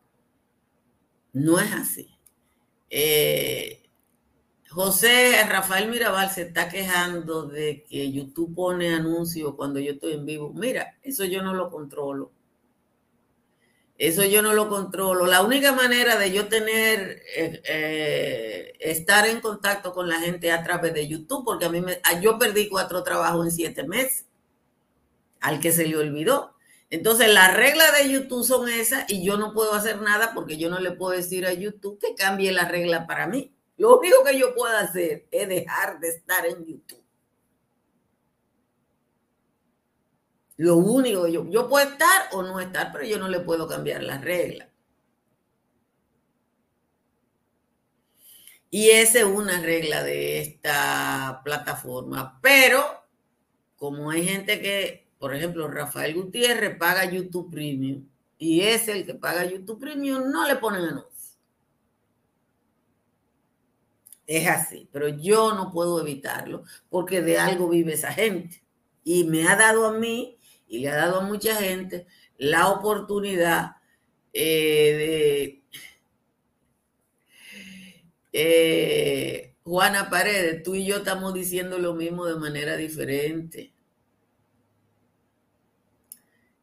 no 1.32 1.60
es 1.60 1.72
así. 1.72 2.08
Eh, 2.88 3.82
José 4.68 5.42
Rafael 5.48 5.88
Mirabal 5.88 6.30
se 6.30 6.42
está 6.42 6.68
quejando 6.68 7.46
de 7.46 7.82
que 7.82 8.12
YouTube 8.12 8.54
pone 8.54 8.94
anuncios 8.94 9.54
cuando 9.54 9.80
yo 9.80 9.92
estoy 9.92 10.12
en 10.12 10.24
vivo. 10.24 10.52
Mira, 10.54 10.96
eso 11.02 11.24
yo 11.24 11.42
no 11.42 11.52
lo 11.52 11.70
controlo. 11.70 12.30
Eso 13.98 14.24
yo 14.24 14.42
no 14.42 14.52
lo 14.52 14.68
controlo. 14.68 15.26
La 15.26 15.42
única 15.42 15.72
manera 15.72 16.16
de 16.16 16.30
yo 16.30 16.48
tener, 16.48 17.22
eh, 17.36 17.62
eh, 17.64 18.72
estar 18.78 19.26
en 19.26 19.40
contacto 19.40 19.92
con 19.92 20.08
la 20.08 20.20
gente 20.20 20.52
a 20.52 20.62
través 20.62 20.92
de 20.92 21.08
YouTube, 21.08 21.44
porque 21.44 21.64
a 21.64 21.70
mí 21.70 21.80
me, 21.80 22.00
yo 22.20 22.38
perdí 22.38 22.68
cuatro 22.68 23.02
trabajos 23.02 23.46
en 23.46 23.52
siete 23.52 23.84
meses, 23.84 24.26
al 25.40 25.60
que 25.60 25.72
se 25.72 25.86
le 25.86 25.96
olvidó. 25.96 26.54
Entonces, 26.90 27.32
las 27.32 27.54
reglas 27.54 27.92
de 27.98 28.12
YouTube 28.12 28.44
son 28.44 28.68
esas 28.68 29.10
y 29.10 29.24
yo 29.24 29.36
no 29.36 29.52
puedo 29.52 29.74
hacer 29.74 30.00
nada 30.00 30.32
porque 30.34 30.56
yo 30.56 30.70
no 30.70 30.78
le 30.78 30.92
puedo 30.92 31.16
decir 31.16 31.46
a 31.46 31.52
YouTube 31.52 31.98
que 31.98 32.14
cambie 32.14 32.52
la 32.52 32.68
regla 32.68 33.06
para 33.06 33.26
mí. 33.26 33.52
Lo 33.76 33.98
único 33.98 34.24
que 34.24 34.38
yo 34.38 34.54
puedo 34.54 34.76
hacer 34.76 35.26
es 35.30 35.48
dejar 35.48 36.00
de 36.00 36.08
estar 36.08 36.46
en 36.46 36.64
YouTube. 36.64 37.02
Lo 40.56 40.76
único 40.76 41.26
yo, 41.26 41.44
yo 41.50 41.68
puedo 41.68 41.86
estar 41.86 42.28
o 42.32 42.42
no 42.42 42.60
estar, 42.60 42.90
pero 42.92 43.04
yo 43.04 43.18
no 43.18 43.28
le 43.28 43.40
puedo 43.40 43.68
cambiar 43.68 44.02
las 44.02 44.22
reglas. 44.22 44.68
Y 48.70 48.90
esa 48.90 49.20
es 49.20 49.24
una 49.24 49.60
regla 49.60 50.02
de 50.02 50.40
esta 50.40 51.40
plataforma. 51.44 52.38
Pero 52.42 52.82
como 53.76 54.10
hay 54.10 54.26
gente 54.26 54.60
que, 54.60 55.05
por 55.18 55.34
ejemplo, 55.34 55.68
Rafael 55.68 56.14
Gutiérrez 56.14 56.76
paga 56.78 57.10
YouTube 57.10 57.50
Premium 57.50 58.06
y 58.38 58.60
es 58.60 58.88
el 58.88 59.06
que 59.06 59.14
paga 59.14 59.44
YouTube 59.44 59.80
Premium, 59.80 60.30
no 60.30 60.46
le 60.46 60.56
ponen 60.56 60.82
anuncios. 60.82 61.38
Es 64.26 64.48
así, 64.48 64.88
pero 64.92 65.08
yo 65.08 65.54
no 65.54 65.70
puedo 65.70 66.00
evitarlo 66.00 66.64
porque 66.90 67.22
de 67.22 67.38
algo 67.38 67.68
vive 67.68 67.94
esa 67.94 68.12
gente. 68.12 68.62
Y 69.04 69.24
me 69.24 69.46
ha 69.46 69.54
dado 69.56 69.86
a 69.86 69.92
mí 69.92 70.36
y 70.66 70.80
le 70.80 70.88
ha 70.88 70.96
dado 70.96 71.20
a 71.20 71.24
mucha 71.24 71.54
gente 71.56 72.06
la 72.36 72.68
oportunidad 72.68 73.76
eh, 74.32 75.62
de... 75.62 75.62
Eh, 78.32 79.54
Juana 79.62 80.10
Paredes, 80.10 80.62
tú 80.62 80.74
y 80.74 80.84
yo 80.84 80.98
estamos 80.98 81.32
diciendo 81.32 81.78
lo 81.78 81.94
mismo 81.94 82.26
de 82.26 82.36
manera 82.36 82.76
diferente. 82.76 83.72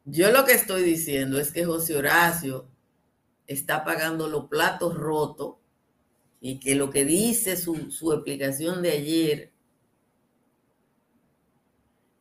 Yo 0.06 0.32
lo 0.32 0.46
que 0.46 0.54
estoy 0.54 0.84
diciendo 0.84 1.40
es 1.40 1.52
que 1.52 1.66
José 1.66 1.96
Horacio 1.96 2.68
está 3.48 3.84
pagando 3.84 4.28
los 4.28 4.48
platos 4.50 4.96
rotos 4.96 5.56
y 6.42 6.60
que 6.60 6.76
lo 6.76 6.90
que 6.90 7.06
dice 7.06 7.56
su, 7.56 7.90
su 7.92 8.12
explicación 8.12 8.82
de 8.82 8.92
ayer 8.92 9.54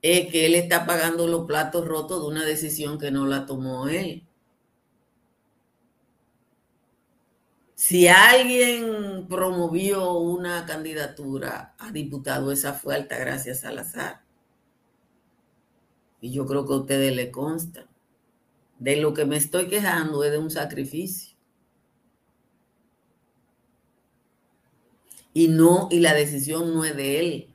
es 0.01 0.31
que 0.31 0.47
él 0.47 0.55
está 0.55 0.87
pagando 0.87 1.27
los 1.27 1.47
platos 1.47 1.87
rotos 1.87 2.23
de 2.23 2.29
una 2.29 2.45
decisión 2.45 2.99
que 2.99 3.11
no 3.11 3.27
la 3.27 3.47
tomó 3.47 3.89
él. 3.89 4.27
Si 7.75 8.07
alguien 8.07 9.27
promovió 9.29 10.13
una 10.13 10.67
candidatura 10.67 11.75
a 11.79 11.91
diputado, 11.91 12.53
esa 12.53 12.75
fue 12.75 12.95
Altagracia 12.95 13.57
Salazar. 13.57 14.23
Y 16.23 16.33
yo 16.33 16.47
creo 16.47 16.67
que 16.67 16.73
a 16.73 16.77
ustedes 16.77 17.15
le 17.15 17.31
consta. 17.31 17.87
De 18.79 18.97
lo 18.97 19.13
que 19.13 19.27
me 19.27 19.37
estoy 19.37 19.69
quejando 19.69 20.25
es 20.25 20.33
de 20.33 20.39
un 20.39 20.51
sacrificio. 20.51 21.33
y 25.35 25.49
no, 25.49 25.89
y 25.91 26.01
la 26.01 26.15
decisión 26.15 26.75
no 26.75 26.85
es 26.85 26.97
de 26.97 27.21
él. 27.21 27.55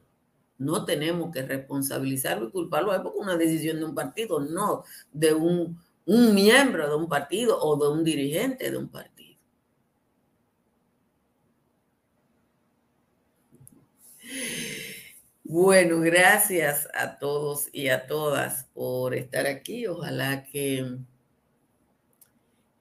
No 0.58 0.86
tenemos 0.86 1.32
que 1.32 1.44
responsabilizarlo 1.44 2.48
y 2.48 2.52
culparlo 2.52 2.94
es 2.94 3.02
porque 3.02 3.20
una 3.20 3.38
decisión 3.38 3.78
de 3.78 3.86
un 3.86 3.96
partido, 3.96 4.40
no 4.40 4.84
de 5.12 5.34
un, 5.34 5.80
un 6.06 6.34
miembro 6.34 6.90
de 6.90 6.96
un 6.96 7.08
partido 7.08 7.60
o 7.62 7.78
de 7.78 7.92
un 7.92 8.04
dirigente 8.04 8.72
de 8.72 8.78
un 8.78 8.88
partido. 8.88 9.17
Bueno, 15.50 16.02
gracias 16.02 16.90
a 16.94 17.20
todos 17.20 17.70
y 17.72 17.88
a 17.88 18.06
todas 18.06 18.66
por 18.74 19.16
estar 19.16 19.48
aquí. 19.48 19.88
Ojalá 19.88 20.44
que 20.44 20.98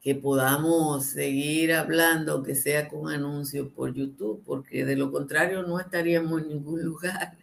que 0.02 0.16
podamos 0.16 1.06
seguir 1.06 1.72
hablando, 1.72 2.42
que 2.42 2.56
sea 2.56 2.88
con 2.88 3.08
anuncios 3.08 3.68
por 3.68 3.94
YouTube, 3.94 4.42
porque 4.44 4.84
de 4.84 4.96
lo 4.96 5.12
contrario 5.12 5.62
no 5.62 5.78
estaríamos 5.78 6.42
en 6.42 6.48
ningún 6.48 6.82
lugar. 6.84 7.36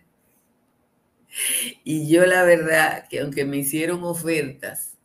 Y 1.86 2.10
yo 2.10 2.26
la 2.26 2.44
verdad 2.44 3.08
que 3.10 3.22
aunque 3.22 3.46
me 3.46 3.58
hicieron 3.58 4.04
ofertas 4.04 4.98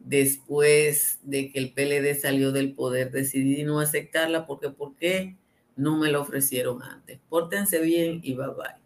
después 0.00 1.20
de 1.22 1.52
que 1.52 1.58
el 1.60 1.72
PLD 1.72 2.20
salió 2.20 2.50
del 2.52 2.74
poder, 2.74 3.12
decidí 3.12 3.62
no 3.62 3.78
aceptarla 3.78 4.46
porque 4.46 4.70
¿por 4.70 4.96
qué 4.96 5.36
no 5.76 5.96
me 5.96 6.10
lo 6.10 6.22
ofrecieron 6.22 6.82
antes? 6.82 7.20
Pórtense 7.28 7.80
bien 7.80 8.20
y 8.24 8.34
bye 8.34 8.48
bye. 8.48 8.85